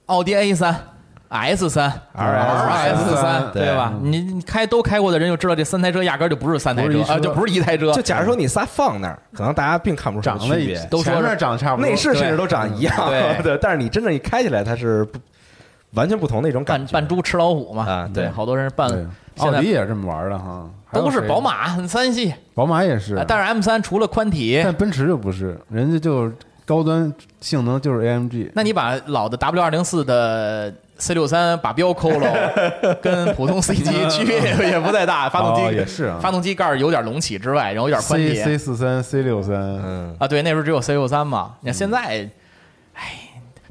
[0.07, 0.75] 奥迪 A 三。
[1.29, 3.65] S 三、RS 三，对。
[3.65, 3.93] 对吧？
[4.01, 7.19] 你你开都开过的人就知道，这三台车压根儿就不是三台车。
[7.19, 7.91] 就不是一台车。
[7.91, 13.43] 就假如说你仨放那儿，可能大家并看不出什么长得区别，都说是前面长得差不多，内饰甚至都长一样，对。
[13.43, 15.19] 对，但是你真正一开起来，它是不
[15.93, 16.91] 完全不同的一种感觉。
[16.91, 18.89] 扮扮猪吃老虎嘛啊对好多人扮
[19.37, 23.15] 奥迪也是这么玩的哈，都是宝，马、三系，宝马也是。
[23.15, 26.33] 啊，但是 M 三除了宽体，但奔驰就不是，人家就是
[26.65, 32.51] 高端性能就是 AMG，那你把老的 W 二零四的 C 六三把标抠了，
[32.99, 36.17] 跟普通 C 级区 别也不太大，发动机、哦也是啊。
[36.19, 38.35] 发动机盖有点隆起之外，然后有点宽 C 体。
[38.41, 41.53] C 四三 C 六三，嗯，啊，对，那时候只有 C 六三嘛。
[41.61, 42.29] 你看现在，哎，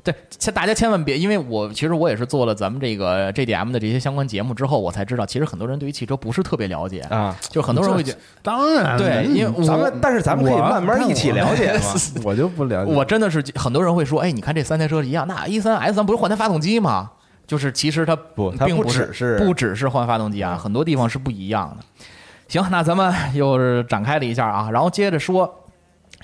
[0.06, 11.80] 对，千大家千万别，因为我其实我也是做了咱们这个 JDM 的这些相关节目之后，我才知道，其实很多人对于汽车不是特别了解啊，就很多人会觉得，当然对，因为咱们但是咱们可以慢慢一起了解嘛。
[12.22, 17.10] 我就不了解，我真的是很多人会说，哎，你看这三台车一样，那 E 三 S 三不是换台发动机吗？
[17.46, 21.84] 就是其实它不它不并是只是不只是换发动机啊，很多地方是不一样的。
[22.48, 25.65] 行，那咱们又是展开了一下啊，然后接着说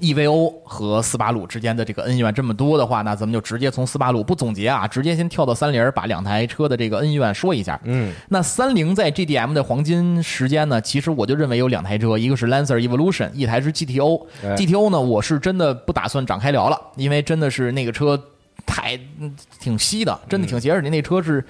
[0.00, 7.78] EVO 和斯巴鲁之间的这个恩怨这么多的话，那咱们就直接从斯巴鲁不总结啊，直接先跳到三菱，把两台车的这个恩怨说一下。
[7.84, 14.26] 嗯，那三菱在 GDM 的黄金时间呢，其实我就认为有两台车，一个是 Lancer Evolution，一台是 GTO。
[14.42, 18.20] 哎 GTO 呢，我是真的不打算展开聊了，因为真的是那个车
[18.66, 21.44] 太嗯挺稀的，真的挺邪，而且那车是。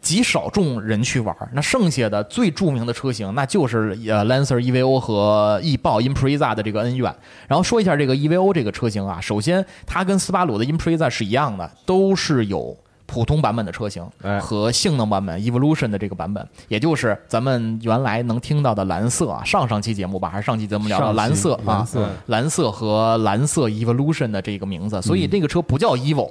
[0.00, 7.14] 极少众人去玩儿，那剩下的最著名的车型，那就是呃 Lancer EVO 和翼豹 Impreza 的这个恩怨。
[7.46, 12.76] 然后说一下这个 EVO 这个车型啊，首先它跟斯巴鲁的 Impreza 是一样的，都是有
[13.06, 26.30] 普通版本的车型哎和性能版本 Evolution 的这个版本，也就是咱们原来能听到的蓝色啊，上上期节目吧，还是上期节目聊到蓝色啊，蓝色蓝色和蓝色 Evolution 的这个名字，所以这个车不叫 Evo。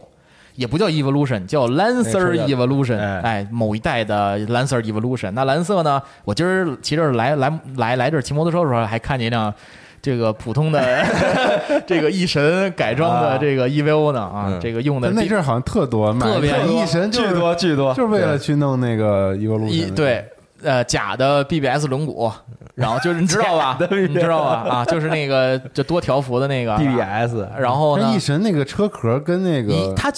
[0.58, 5.32] 也不叫 Evolution，叫 Lancer Evolution，哎哎，某一代的 Lancer Evolution。
[5.32, 6.02] 那蓝色呢？
[6.26, 9.54] 我今儿骑这来来来来这儿骑摩托车的时候，还看见一辆。
[10.00, 11.04] 这个普通的
[11.86, 20.24] 这个翼神改装的这个 EVO 呢啊，嗯这个用的那阵儿好像特多，买特别买多翼神巨多巨多就是为了去弄那个 Evolution 一对
[20.64, 22.32] 呃假的 BBS 轮毼，
[22.78, 23.76] 然后就是你知道吧？
[23.90, 24.70] 你知道吧？
[24.70, 26.78] 啊，就是那个就多条幅的那个。
[26.78, 28.06] D B S，然后呢？
[28.08, 30.12] 那翼，神那个车壳跟那个它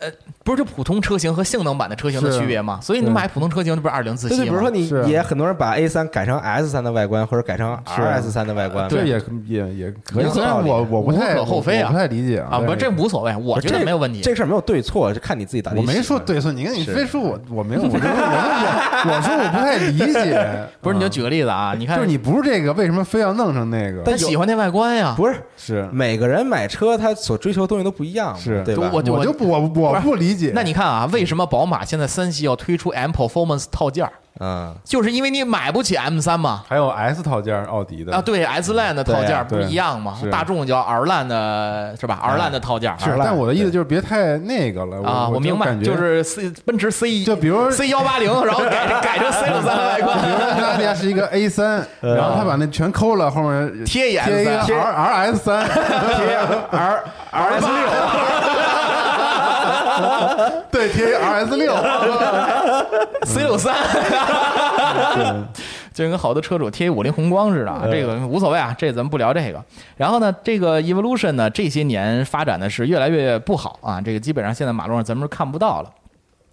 [0.00, 0.10] 呃
[0.42, 2.78] 不是就普通车型和性能版的车型的区别吗？
[2.82, 4.52] 所以你买普通车型，这不是二零自对对，吸吗？
[4.52, 4.70] 比如说
[5.04, 8.02] 你也很多人把 A 三改成 S 三的外观，或者改成是。
[8.02, 11.88] 啊 RS 三的外观，这也也也可以，虽然我我不太无可厚非啊。
[11.88, 14.20] 我不太理解啊，不是这无所谓，我觉得没有问题。
[14.22, 21.08] 这事儿没有对错，就看你自己到底我没说对错，你看你非说我我没有，我说我我我说我不太理解， 不是，你就啊。
[21.08, 24.02] 举个例子啊，你看就是你不是这个，为什么非要弄成那个？
[24.04, 25.88] 但喜欢那外观呀，不是是。
[25.92, 28.62] 每个人买车他所追求的东西都不一样嘛，是。
[28.64, 28.90] 对吧？
[28.92, 30.52] 我就我就不我我不理解。
[30.54, 34.12] 那你看啊，为什么宝马现在三系要推出 M Performance 套件儿？
[34.38, 36.62] 嗯，就是因为你买不起 M 三嘛。
[36.66, 38.14] 还有 S 套件，奥迪的。
[38.14, 40.16] 啊，对，S Line 的套件儿不是一样吗？
[40.30, 51.86] 大众叫 R Line 的是吧？R Line 的套件儿是，但我的意思就是别太那个了啊，我明白，就是 C 奔驰 C，就比如 C 幺八零， 然后改改成 C 六三的外比如观，说拉迪亚是一个 A 三，
[52.00, 54.78] 然后他把那全抠了，后面贴一贴一个 S 三。
[54.80, 56.36] R R S 三，贴
[56.70, 57.74] R R S 六，
[60.70, 61.74] 对，贴一 R S 六，
[63.24, 63.74] C 六三，
[65.92, 69.62] 就跟好多车主贴五菱宏光似的啊，这个无所谓啊，这咱们不聊这个。
[69.96, 75.90] 然后呢，这个 Evolution 呢，这些年发展的是越来越不好啊，这个基本上现在马路上咱们是看不到了。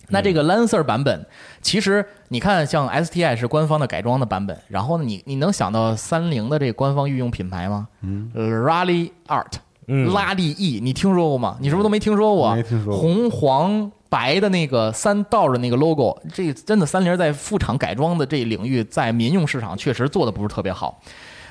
[0.09, 1.25] 那这个 Lancer 版本，
[1.61, 7.89] 其实你看，像 STI 是官方的改装的版本，然后呢，你你能想到三菱的这个官方御用品牌吗？
[8.01, 9.51] 嗯，Rally Art，
[9.87, 11.57] 嗯拉力 E，你听说过吗？
[11.61, 12.53] 你是不是都没听说过？
[12.53, 21.01] 没听说过红黄白的那个三道的那个 logo，这真的三菱在副厂改装的这领域，在民用市场确实做的不是特别好。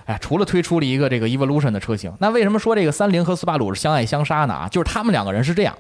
[0.05, 4.55] 哎，除了推出了一个这个 Evolution 的车型，那为什么说这个三菱和斯巴鲁是相爱相杀呢？
[4.55, 5.77] 啊，就是他们两个人是这样，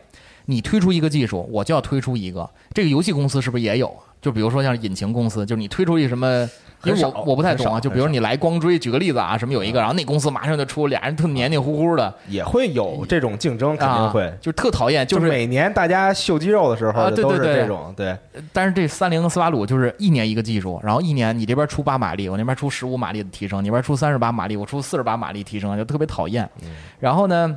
[0.47, 2.49] 你推出一个技术，我就要推出一个。
[2.73, 4.06] 这个游戏公司是不是也有啊？
[4.21, 6.49] 就比如说像引擎公司，就是你推出一什么，
[6.85, 7.79] 因为我我不太懂啊。
[7.79, 14.33] 就比如你来光追，举个例子啊，什么有一个，然后那公司马上就出俩人特黏黏糊糊的，也会有这种竞争，肯定会啊。
[14.41, 18.17] 就是特讨厌，就是每年大家秀肌肉的时候，都是啊对对对这种对。
[18.53, 26.49] 但是这三菱和斯巴鲁就是一年一个技术，然后一年你这边出八马力，我那边出十五马力的提升，你那边出三十八马力，我出四十八马力提升，就特别讨厌。
[26.99, 27.57] 然后呢，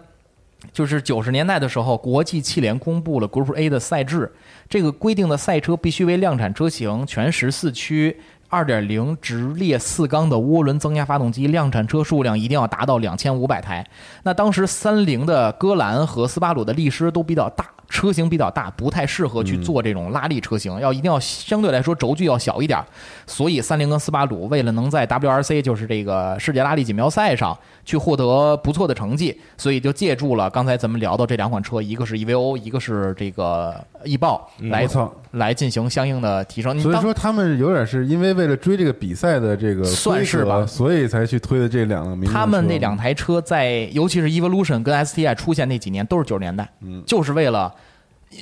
[0.72, 4.32] 就是九十年代的时候，国际汽联公布了 Group A 的赛制，
[4.68, 8.20] 这个规定的赛车必须为量产车型，全时四驱。
[8.52, 13.86] 二点零直列四缸的涡轮增压发动机，量产车数量一定要达到两千五百台。
[14.24, 22.80] 那当时三菱的戈兰和斯巴鲁的力狮都比较大，车型比较大，不太适合去做这种拉力车型，要一定要相对来说轴距要小一点。
[23.26, 34.88] 所以三菱跟斯巴鲁为了能在 WRC 就是这个世界拉力锦标赛上去获得不错的成绩，所以就借助了刚才咱们聊到这两款车，一个是 EVO，一个是这个翼豹，来
[35.32, 36.80] 来进行相应的提升。
[36.80, 42.40] 所以说他们有点是因为为了追这个比赛的这个算是吧所以才去推的这两个民用车。
[42.40, 46.70] 他们那两台车在，尤其是 Evolution 跟 STI 出现那几年，都是九十年代，
[47.06, 47.74] 就是为了。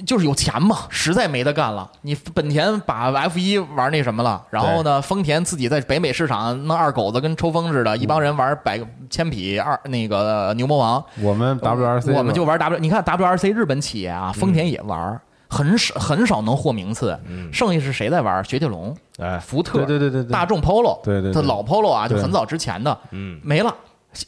[0.06, 1.90] 就是有钱嘛，实在没得干了。
[2.02, 8.80] 你本田把 F 一玩那什么了，然后呢，丰田自己在北美市场弄二狗子跟抽风似的，一帮人玩百
[9.10, 12.80] 千匹二那个牛魔王，我们 WRC 我们就玩 W。
[12.80, 17.18] 你看 WRC 日本企业啊，丰田也玩，很少很少能获名次。
[17.54, 18.44] 剩下是谁在玩？
[18.44, 23.74] 雪铁龙、哎，福特、对对对对对大众 Polo，对对对它老 Polo 啊，就很早之前的，嗯，没了。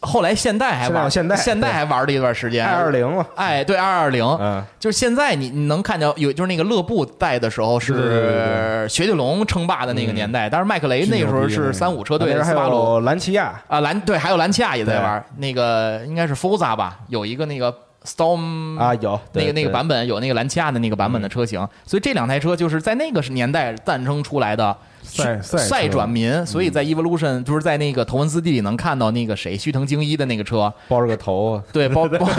[0.01, 17.73] 后来现代还玩，现代现代还玩了一段时间，二二零嘛，哎，对，二二零，嗯，就是现在你你能看到有，就是那个乐布在的时候是雪铁龙称霸的那个年代，但是麦克雷那个时候是三五车队那边还斯巴鲁有兰奇亚，啊，兰对，还有兰奇亚也在玩，那个应该是 Forza 吧，有一个那个
[18.05, 24.75] Storm 啊，有那个那个版本有那个兰奇亚的那个版本的车型，所以这两台车就是在那个年代诞生出来的
[25.09, 32.29] 赛赛赛转民，所以在 Evolution 就是在那个头文字 D 里能看到那个谁须藤精一的那个车，包着个头，对，包 包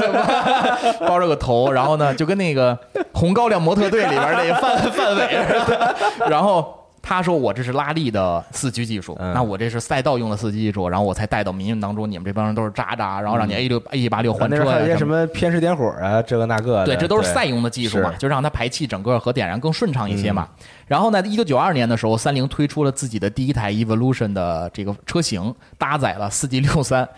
[1.07, 2.79] 包着个头，然后呢，就跟那个
[3.13, 5.97] 红高粱模特队里边那个范范伟似的。
[6.29, 15.27] 然后他说我这是拉力的四驱技术，嗯那我这是赛道用的四驱技术，然后我才带到民用当中，你们这帮人都是渣渣，然后让你 A 六 A 八六换车呀、那边还有些什么。
[15.29, 20.49] 偏时点火啊，这个那个的，对，这都是赛用的技术嘛，就让它排气整个和点燃更顺畅一些嘛。
[20.87, 27.09] 然后呢，一九九二年的时候，三菱推出了自己的第一台 Evolution 的这个车型，搭载了四 G 六三。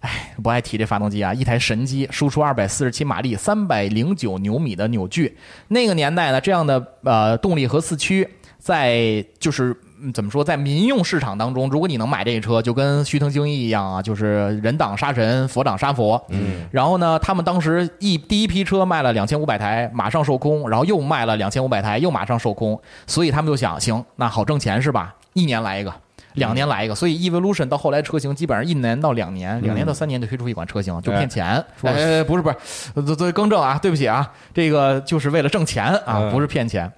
[0.00, 5.36] 哎，不爱提这发动机啊，一台神机，输出二百四十七马力，三百零九牛米的扭矩。
[5.68, 8.26] 那个年代呢，这样的呃动力和四驱，
[8.60, 16.22] 在就是嗯怎么说，在民用市场当中，如果你能买这车，就跟须藤精一一样啊，就是人挡杀神，佛挡杀佛。
[16.28, 16.66] 嗯。
[16.70, 25.14] 然后呢，他们当时一第一批车卖了两千五百台，马上售空，然后又卖了两千五百台，又马上售空，所以他们就想，行，那好挣钱是吧？
[25.32, 25.92] 一年来一个。
[26.34, 31.62] 两年来一个，所以 Evolution 到后来车型基本上一年到两年，两年到三年就推出一款车型，就骗钱。
[31.82, 36.90] 哎，不是不是，作为更正啊，对不起啊，这个就是为了挣钱啊，不是骗钱。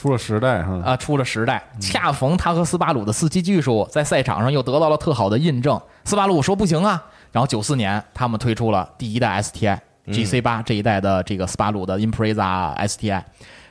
[0.00, 5.78] 出了时代哈啊，出了时代，恰逢他和斯巴鲁的四驱技术在赛场上又得到了特好的印证。
[6.04, 13.22] 斯巴鲁说不行啊，然后九四年他们推出了第一代 STI GC 八这一代的这个斯巴鲁的 Impreza STI。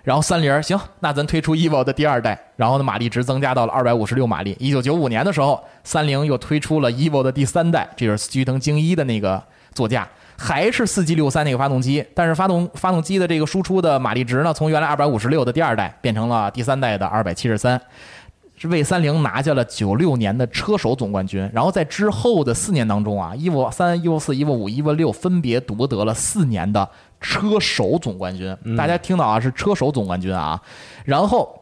[0.03, 4.55] 然后三菱行，那咱推出 Evo 的第二代，然后呢马力值增加到了二百五十六马力。
[4.59, 10.07] 一九九五年的时候，三菱又推出了 Evo 的第三代，这就是须藤精一的那个座驾，
[10.39, 17.79] 还是四 G 六三那个发动机，但是发动发动机的这个输出的马力值呢，从原来二百五十六的第二代变成了第三代的二百七十三。
[18.61, 26.85] 是为三菱拿下了九六年的车手总冠军，然后在之后的四年当中啊，evo 三、evo 四、evo 五、evo 六分别夺得了四年的
[27.21, 28.53] 车手总冠军。
[28.75, 30.61] 大家听到啊，是车手总冠军啊。
[31.05, 31.57] 然后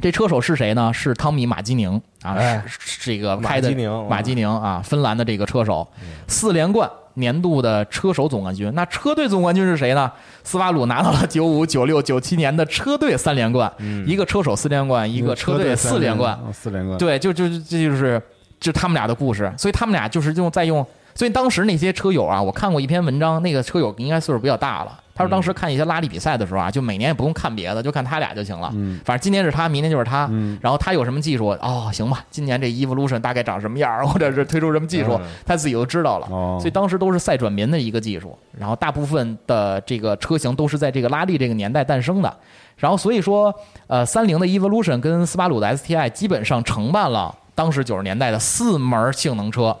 [0.00, 0.90] 这车手是谁呢？
[0.90, 2.64] 是汤米马基宁啊，
[3.02, 3.70] 这个开的
[4.08, 5.86] 马基宁啊，芬兰的这个车手，
[6.26, 6.90] 四连冠。
[7.14, 10.10] 年度的车手总冠军，那车队总冠军是谁呢？
[10.44, 13.72] 斯巴鲁拿到了九五、九六、九七年的车队三连冠，
[14.06, 18.20] 一个车手四连冠，一个车队四连冠，四连冠，对，就就这就是
[18.58, 20.84] 就他们俩的故事，所以他们俩就是用在用。
[21.14, 24.98] 所以当时那些车友啊，我看过一篇文章，那个车友应该岁数比较大了。
[25.14, 28.70] 他说当时看一些拉力比赛的时候啊，就每年也不用看别的，就看他俩就行了。
[28.74, 30.26] 嗯，反正今年是他，明年就是他。
[30.30, 36.26] 嗯，然后他有什么技术，哦，行吧，今年这 Evolution 大概长什么样，或者是推出什么技术，他自己都知道了。
[36.30, 38.38] 哦，所以当时都是赛转民的一个技术。
[38.58, 42.34] 然后大部分的这个车型都是在这个拉力这个年代诞生的。
[42.76, 43.54] 然后所以说，
[43.86, 49.76] 呃，三菱的 Evolution 跟斯巴鲁的 STI 基本上承办了当时九十年代的四门性能车。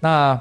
[0.00, 0.38] 那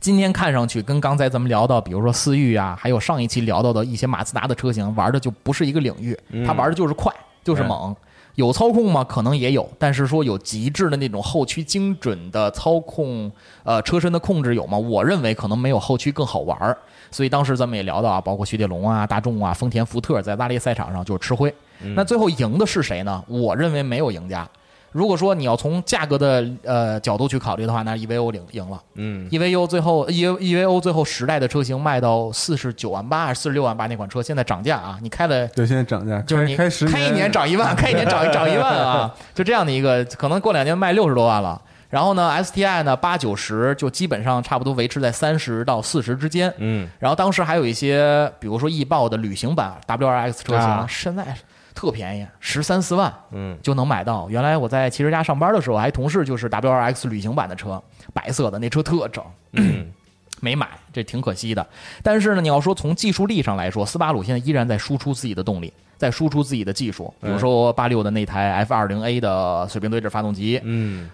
[0.00, 6.18] 今天看上去跟刚才咱们聊到，比如说思域啊，还有上一期聊到的一些马自达的车型，玩的就不是一个领域。
[6.46, 7.94] 它玩的就是快，就是猛。
[8.36, 9.04] 有操控吗？
[9.04, 13.30] 可能也有，但是说有极致的那种后驱精准的操控，
[13.62, 14.78] 呃，车身的控制有吗？
[14.78, 16.74] 我认为可能没有后驱更好玩。
[17.10, 21.54] 所以当时咱们也聊到啊，包括雪铁龙啊、大众啊、丰田、福特在拉力赛场上就是吃灰。
[21.94, 23.22] 那最后赢的是谁呢？
[23.26, 24.48] 我认为没有赢家。
[24.92, 28.80] 如果说你要从价格的呃角度去考虑的话，那 EVO 领赢了。
[28.94, 34.98] 嗯，EVO 最后 E EVO 最后十代的车型卖到四十九万八还是四十六万八那款车，现在涨价啊！
[35.00, 39.14] 你开了对，现在涨价，就是你开 开一年涨一万，开一年涨涨一万啊！
[39.32, 41.60] 就这样的一个，可能过两年卖六十多万了。
[41.88, 46.52] 然后呢，STI 呢八九十就基本上差不多维持在三十到四十之间。
[46.58, 51.36] 嗯，然后当时还有一些，比如说易豹的旅行版 WRX 车型，现在。
[51.74, 54.28] 特便宜，十三四万，嗯，就能买到。
[54.28, 59.24] 原来我在汽车家上班的时候，还同事就是 W R X 旅行版的车，白色的那车特整，
[60.40, 61.66] 没买，这挺可惜的。
[62.02, 71.10] 但是呢，你要说从技术力上来说，斯巴鲁现在依然在输出自己的动力，在输出自己的技术，比如说八六的那台 F 二零 A 的水平对置发动机，嗯。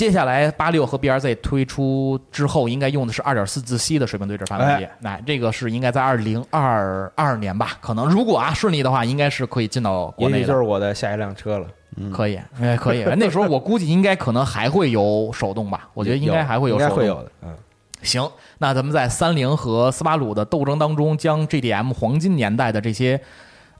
[0.00, 4.88] 接下来八六和 BRZ 推出之后，应该用的是二点四自吸的水平对置发动机。
[4.98, 7.72] 那这个是应该在二零二二年吧？
[7.82, 10.42] 可能如果啊顺利的话，应该是可以进到国内。
[10.42, 11.66] 就是我的下一辆车了。
[12.14, 13.04] 可以，哎，可以。
[13.18, 15.90] 那时候 我估计应该可能还会有手动吧？
[15.92, 16.96] 我觉得应该还会有手动。
[16.96, 17.30] 会有的。
[17.42, 17.54] 嗯，
[18.00, 18.26] 行。
[18.56, 23.20] 那咱们在三菱和斯巴鲁的斗争当中，将 GDM 黄金年代的这些。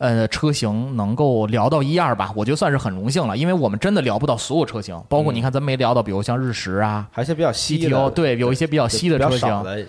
[0.00, 9.86] 呃，车型能够聊到一二吧，我觉得算是很荣幸了，因为我们真的聊不到所有车型，包括你看咱没聊到，比如像日食啊，还有些比较稀的，对，有一些比较稀的车型，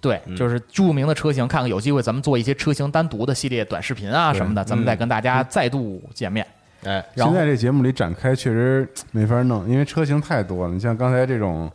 [0.00, 6.46] 对，就是著名的车型，看看有机会咱们做一些车型单独的系列短视频啊什么的，咱们再跟大家再度见面。
[6.84, 11.68] 哎，现在这节目里展开确实没法弄，因为车型太多了，你像刚才这种。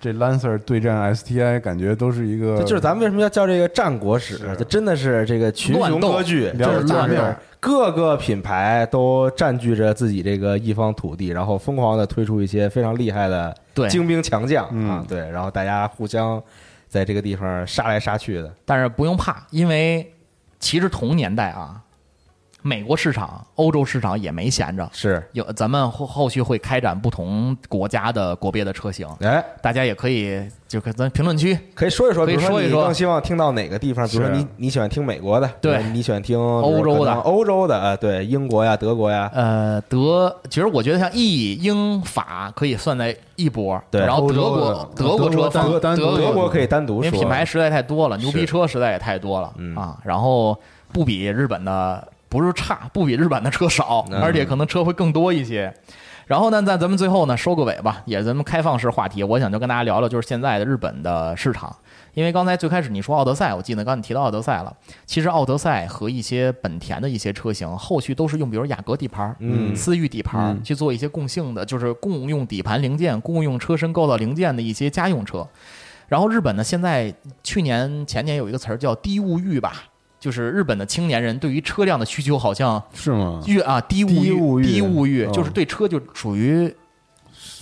[0.00, 4.38] 这 Lancer 对战 STI，感觉都是一个，就是咱们为什么要叫这个战国史？
[4.58, 13.54] 这真的是这个群雄割据，就是各个品牌都占据着自己这个一方土地，然后疯狂的推出一些非常厉害的
[13.88, 16.42] 精兵强将啊，对，然后大家互相
[16.88, 18.52] 在这个地方杀来杀去的。
[18.64, 20.12] 但是不用怕，因为
[20.60, 21.80] 其实同年代啊。
[22.62, 32.80] 美国市场、欧洲市场也没闲着，是，有咱们后后续会开展不同国家的国别的车型，哎，大家也可以就跟咱评论区可以说一说，可以比如说一说。
[32.80, 34.06] 你更希望听到哪个地方？
[34.08, 35.82] 比如说你你喜欢听美国的，对。
[35.92, 37.14] 你喜欢听欧洲的。
[37.14, 44.00] 欧洲的，呃，对，英国呀、德国呀，呃，德，其实我觉得像意、英、法可以算在一波，对。
[44.00, 49.76] 然后德国德国车德德德国可以单独说，因为品牌实在太多了，牛逼车实在也太多了、嗯。
[49.76, 50.58] 啊，然后
[50.92, 55.72] 不比日本的不是差，不比日本的车少，嗯而且可能车会更多一些。
[56.26, 61.74] 然后呢，在咱们最后呢收个尾吧，也是咱们开放式话题，我想就跟大家聊聊就是现在的日本的市场。
[62.12, 64.76] 因为刚才最开始你说奥德赛，我记得刚才你提到奥德赛了。
[65.06, 75.48] 其实奥德赛和一些本田的一些车型，后续都是用比如雅阁底盘、嗯思域底盘嗯去做一些共性的，就是共用底盘零件、共用车身构造零件的一些家用车。
[76.08, 79.84] 然后日本呢，现在去年前年有一个词儿叫低物欲吧，
[80.20, 83.42] 就是日本的青年人对于车辆的需求好像是吗？
[83.46, 86.74] 越啊低物低物欲低物欲，哦就是对车就属于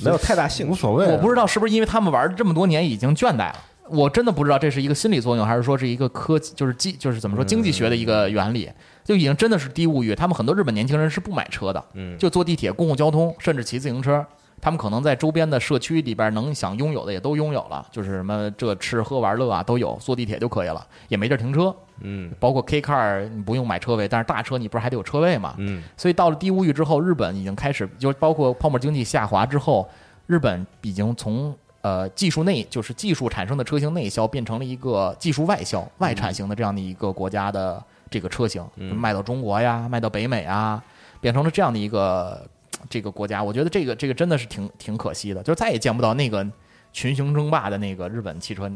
[0.03, 0.73] 没有太大兴趣。
[0.73, 3.57] 无所谓啊，我不知道是不是因为他们玩这么多年已经倦怠了。
[3.89, 8.69] 我真的不知道这是一个心理作用，还是说是一个科技，就是经，就是怎么说经济学的一个原理，
[9.05, 10.12] 就已经真的是低物欲。
[10.12, 14.27] 他们很多日本年轻人是不买车的，嗯就坐地铁、公共交通，甚至骑自行车。
[14.61, 21.74] 他们可能在周边的社区里边能想拥有的也都拥有了，就是什么这吃喝玩乐啊都有，坐地铁就可以了，也没地儿停车。
[22.01, 25.55] 嗯包括 K car 你不用买车位，但是大车你不是还得有车位嘛？
[25.59, 29.89] 嗯所以到了低物欲之后，日本已经开始，就包括泡沫经济下滑之后，
[30.27, 40.83] 日本已经从呃技术内，就是技术产生的车型内销，变成了一个技术外销、外产型的这样的一个国家的这个车型，嗯卖到中国呀，卖到北美啊，
[41.20, 42.47] 变成了这样的一个
[42.89, 43.43] 这个国家。
[43.43, 46.47] 我觉得这个这个真的是挺挺可惜的，就再也见不到那个
[46.93, 48.71] 群雄争霸的那个日本汽车。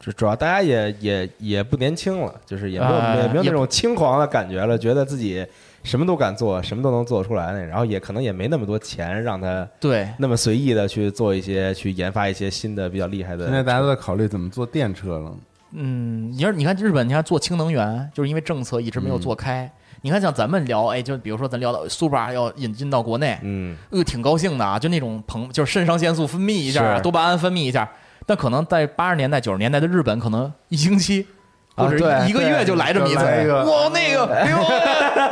[0.00, 5.46] 主主要大家也也也不年轻了，就是也没有、呃也也没有那种轻狂的感觉了，觉得自己
[5.84, 13.44] 什么都敢做，什么都能做出来那，然后也可能也没那么多钱让他对，那么随意的去做一些去研发一些新的比较厉害的。
[13.44, 15.36] 现在大家都在考虑怎么做电车了。
[15.70, 19.70] 嗯，你要你看日本，你看做氢能源，就是因为政策一直没有做开。
[20.02, 27.90] 你看像咱们聊，哎，就比如说咱聊到 Supra 要引进到国内，嗯，呃，挺高兴的啊，就那种膨，就是肾上腺素分泌一下多巴胺分泌一下。
[28.26, 31.26] 但可能在八十年代、九十年代的日本，可能一星期
[31.74, 34.58] 或者啊对一个月就来这么一次，哇，那个，哎呦，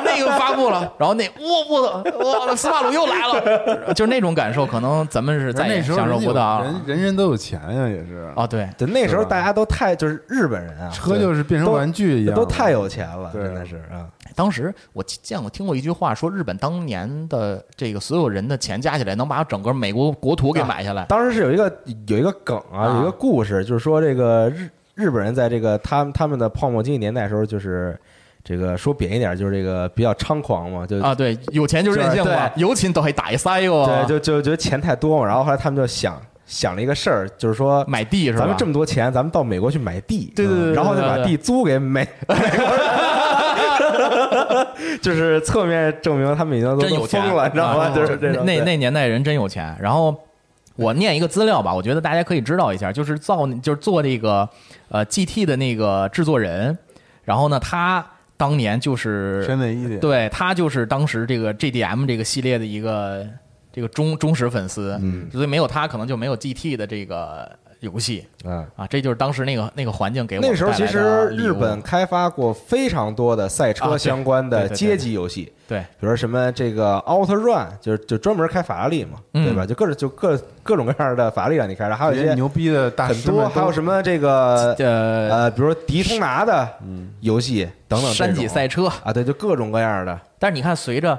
[0.05, 2.05] 那个发布了，然后那，我我
[2.49, 8.47] 我，斯巴鲁又来了，就是那种感受，可能咱们是再也那时候享受不到人人人都有钱呀，也是啊。
[8.47, 21.05] 对，对，那时候大家都太就是日本人啊，车就是变成玩具一样，都太有钱了，真的是啊，当时我见过听过一句话，说日本当年的这个所有人的钱加起来，能把整个美国国土给买下来。
[21.05, 21.71] 当时是有一个
[22.07, 24.69] 有一个梗啊，啊有一个故事，就是说这个日
[25.01, 27.99] 日本人在这个他们他们的泡沫经济年代的时候，就是
[28.45, 33.87] 这个说扁一点，就是这个比较猖狂嘛，就啊，对，有钱就任性嘛，对有钱都还打一塞哟。
[33.87, 38.41] 对，就就觉得钱太多嘛，然后后来他们就想想了一个事儿，就是说买地是吧？
[38.41, 44.67] 咱们这么多钱，咱们到美国去买地，对对对对然后就把地租给美美国人，
[45.01, 47.85] 就是侧面证明他们已经都真有钱了，你知道吗？
[47.85, 49.77] 啊就是这种那那年代人真有钱。
[49.81, 50.15] 然后
[50.81, 54.49] 我念一个资料吧，我觉得大家可以知道一下，就是造就是做这个
[54.89, 56.77] 呃 GT 的那个制作人，
[57.25, 58.05] 然后呢，他
[58.37, 63.27] 当年就是深内一点，对他就是当时这个 GDM 这个系列的一个
[63.73, 67.51] 这个忠忠实粉丝，嗯所以没有他可能就没有 GT 的这个
[67.81, 68.67] 游戏啊。
[68.77, 79.67] 啊，这就是当时那个那个环境给我们那时候其实日本开发过非常多的赛车相关的街机游戏，对比如说什么这个 Auto Run，就是就专门开法拉利嘛，嗯对吧？
[79.67, 86.69] 就各种就各各种各样的法拉利让你开，然后还有一些牛逼的大很多，师还有什么这个呃呃，比如说迪通拿的
[87.21, 90.21] 游戏等等这山脊赛车，啊，对，就各种各样的。
[90.39, 91.19] 但是你看，随着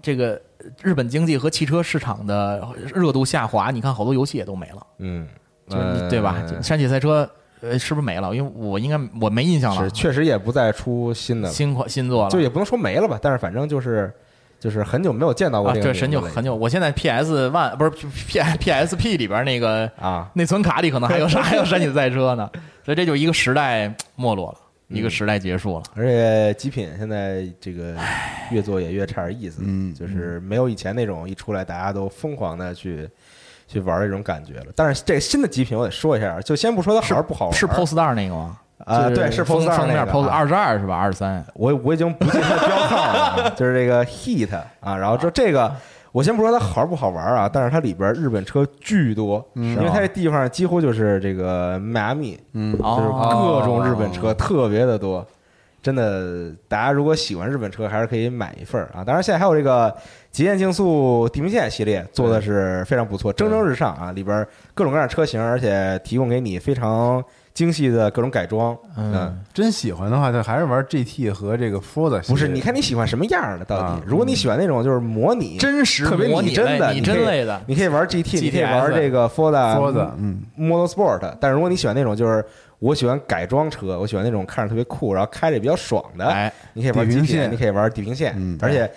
[0.00, 0.40] 这个
[0.82, 5.26] 日本经济和汽车市场的热度下滑，你看好多游戏也都没了，嗯，
[5.68, 6.36] 就是你呃对吧？
[6.62, 7.28] 山脊赛车
[7.60, 8.34] 呃是不是没了？
[8.34, 14.12] 因为我应该我没印象了是，确实也不再出新的，新款新作了，就也不能说没了吧，但是反正就是
[14.60, 16.54] 就是很久没有见到过啊，这个对，很久名字了很久。
[16.54, 22.50] 我现在 PS One 不是 P P S P 里边那个啊，内存卡里可能还有 啥还有山脊赛车呢，
[22.84, 24.58] 所以这就一个时代没落了，
[24.88, 25.82] 嗯一个时代结束了。
[25.96, 27.94] 而且极品现在这个
[28.50, 33.08] 越做也越差点意思，嗯就是没有以前那种一出来大家都疯狂的去
[33.66, 34.66] 去玩的这种感觉了。
[34.74, 38.58] 但是这个新的极品我得说一下，就先不说它好玩不好玩，是 Post Star 那个吗？
[38.84, 40.96] 啊，就是对，是封面那个 Post 啊二十二是吧？
[40.96, 41.44] 二十三。
[41.54, 45.72] 我我已经不记得标号了啊， 就是这个 Heat 啊，然后这这个。
[46.12, 55.26] 我先不说它好玩不好玩啊，但是它里边日本车巨多，因为它这地方几乎就是这个迈阿密，嗯，就是各种日本车特别的多，
[55.84, 59.04] 真的，大家如果喜欢日本车，还是可以买一份儿啊。
[59.04, 59.94] 当然，现在还有这个
[60.30, 68.74] 极限竞速地平线系列做的是非常不错，蒸蒸日上啊，里边各种各样的车型，而且提供给你非常精细的各种改装。
[68.96, 72.26] 嗯，真喜欢的话，就还是玩 GT 和这个 Forza。
[72.28, 73.64] 不是，你看你喜欢什么样的？
[73.66, 81.36] 到底啊，如果你喜欢那种就是模拟真实特别模拟拟真的，类拟你可以真类的你可以玩 GT，你可以玩这个 Forza Forza，嗯，Motorsport。
[81.38, 82.42] 但是如果你喜欢那种就是
[82.84, 88.90] 我喜欢改装车，我喜欢那种看着特别酷，然后开着也比较爽的，哎，你可以玩地平线你可以玩地平线，嗯而且。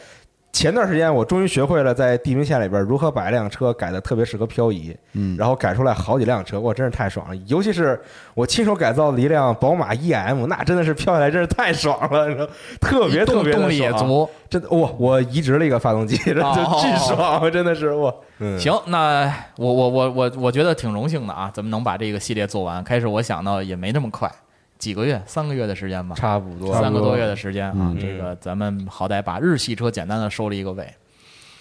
[0.58, 7.36] 前段时间我终于学会了在地平线里边如何把一辆车改的特别适合漂移，嗯然后改出来好几辆车，哇，真是太爽了！
[7.46, 8.02] 尤其是
[8.34, 12.48] 我亲手改造的一辆宝马 EM，那真的是漂下来真是太爽了，你知道，
[12.82, 14.28] 特别特别的动动力也，足。
[14.50, 14.90] 真的哇！
[14.98, 18.12] 我移植了一个发动机，这哦就巨爽，真的是哇！
[18.40, 22.84] 嗯，行，那我我我我我觉得挺荣幸的啊，咱们能把这个系列做完。
[22.84, 24.28] 开始我想到也没那么快，
[24.78, 27.91] 几个月，三个月的时间吧，差不多，三个多月的时间啊。
[27.95, 30.84] 嗯这个咱们好歹把日系车简单的收了一个尾。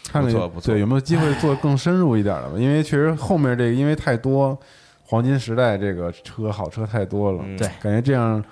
[0.09, 2.57] 看看不错不错对有没有机会做更深入一点的吧？
[2.57, 4.57] 因为确实后面这个因为太多
[5.03, 8.43] 黄金时代这个车好车太多了，嗯对感觉这样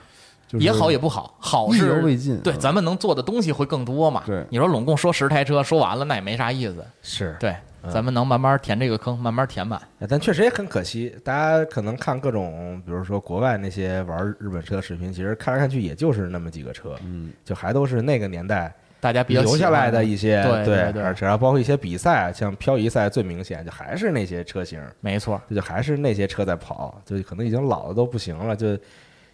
[0.48, 2.40] 就也好也不好，好意犹是未尽。
[2.40, 4.24] 对，嗯咱们能做的东西会更多嘛。
[4.26, 6.84] 对你说拢共说十台车，说完了那也没啥意思。
[7.02, 7.54] 是对，
[7.90, 9.80] 咱们能慢慢填这个坑，慢慢填满。
[10.08, 28.78] 但确实也很可惜，大家可能看各种，比如说国外那些玩日本车的视频，其实看来看去也就是那么几个车，嗯，就还都是那个年代大家比较喜欢留下来的一些，对对对而且还包括一些比赛，像漂移赛最明显，就还是那些车型，没错，就还是那些车在跑，就可能已经老的都不行了，就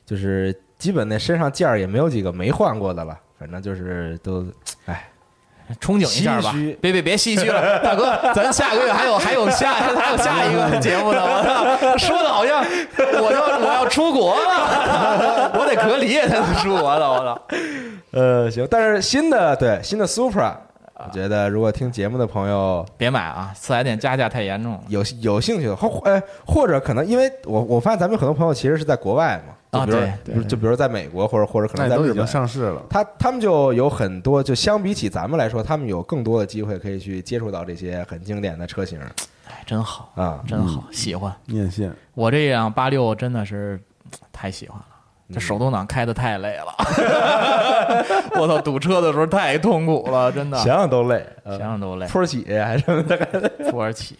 [0.04, 4.46] 就是基本那身上件儿也没有几个没换过的了，反正就是都，
[4.86, 5.08] 哎，
[5.80, 6.54] 憧憬一下吧。
[6.80, 11.20] 别别别唏嘘了， 大哥，咱下个月还有还有下还有下一个节目呢。
[11.22, 12.64] 我操， 说的好像
[13.22, 17.10] 我要我要出国了， 我得隔离才能出国了。
[17.10, 17.42] 我操，
[18.12, 20.52] 呃，行，但是新的对新的 Supra，
[20.94, 24.80] 我觉得如果听节目的朋友别买啊，四 S 店加价太严重了。
[24.88, 32.82] 有有兴趣的，或哎或者可能因为我我发现咱们有很多朋友其实是在国外嘛，就啊对就就比如在美国或者或者可那都已经能在日本，上市了。
[32.90, 38.98] 他他们就有很多，就相比起咱们来说，他们有更多的机会可以去接触到这些很经典的车型
[39.48, 40.42] 哎，真好，啊。
[40.46, 41.32] 真好，喜欢。
[41.46, 43.80] 面线，我这辆八六真的是
[44.32, 44.86] 太喜欢了。
[45.32, 46.74] 这手动挡开的太累了，
[48.34, 48.60] 我操！
[48.60, 52.06] 堵车的时候太痛苦了，真的，想想都累，呃想想都累。
[52.08, 53.16] 坡起还是什么的，
[53.70, 54.18] 土耳其。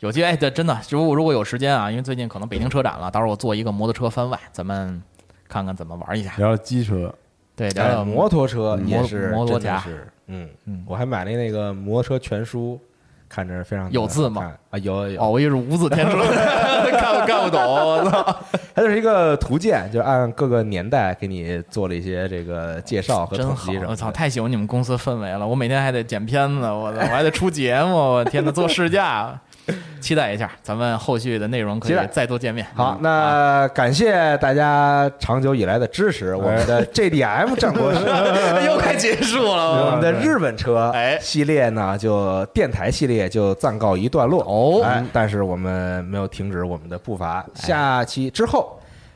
[0.00, 5.02] 有机会，哎，对真的，如果如果有时间啊，因为最近可能北京车展了，到时候我做一个摩托车番外，咱们
[5.48, 6.32] 看看怎么玩一下。
[6.38, 7.12] 聊聊机车，
[7.56, 12.80] 对，聊哎聊摩托车嗯也是摩摩托家真的是，嗯嗯我还买了那个摩托车全书，
[13.28, 14.78] 看着非常有字吗啊？
[14.78, 16.16] 有有有哦，我以为是无字天书，
[16.96, 18.36] 看不看不懂，我操！
[18.74, 25.44] 它就是一个图鉴，就按各个年代给你做了一些这个介绍和真好统计什么，我操，太喜欢你们公司氛围了！
[25.46, 29.38] 我每天还得剪片子，我操，我还得出节目，我天呐，做试驾，
[30.00, 32.66] 期待一下，咱们后续的内容可以再多见面。
[32.74, 38.00] 好，啊那感谢大家长久以来的支持，我们的 JDM 战国师，
[38.66, 41.18] 又快结束了， 我们的日本车哎。
[41.20, 44.42] 系列呢，就电台系列就暂告一段落。
[44.44, 44.82] 哦。
[44.84, 48.74] 哎，但是我们没有停止我们的步伐，下期之后。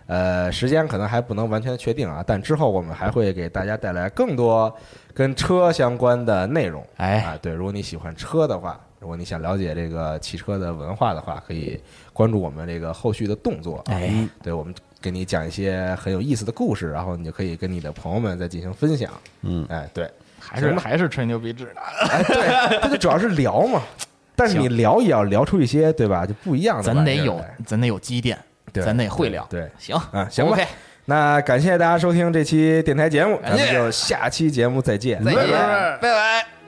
[0.09, 4.71] 呃，时间可能还不能完全确定啊，但之后我们还会给大家带来更多
[5.15, 6.85] 跟车相关的内容。
[6.97, 7.21] 哎。
[7.21, 11.79] 啊，对，如果你喜欢车的话，如果你想了解这个汽车的文化的话，可以
[12.13, 13.79] 关注我们这个后续的动作。
[13.79, 19.11] 啊哎，对，我们给你讲一些很有意思的故事，然后你就可以跟你的朋友们再进行分享。
[19.41, 20.09] 嗯，哎，对，
[20.39, 21.81] 还是还是吹牛逼制的。
[22.09, 23.83] 哎，对，它就主要是聊嘛。
[24.37, 26.25] 但是你聊也要聊出一些对吧？
[26.25, 28.39] 就不一样的咱得有咱得有积淀，
[28.73, 29.45] 对咱得会聊。
[29.51, 30.65] 对，行嗯，行吧 OK，
[31.07, 36.62] 那感谢大家收听这期电台节目，咱们就下期节目再见，再见，拜拜拜拜。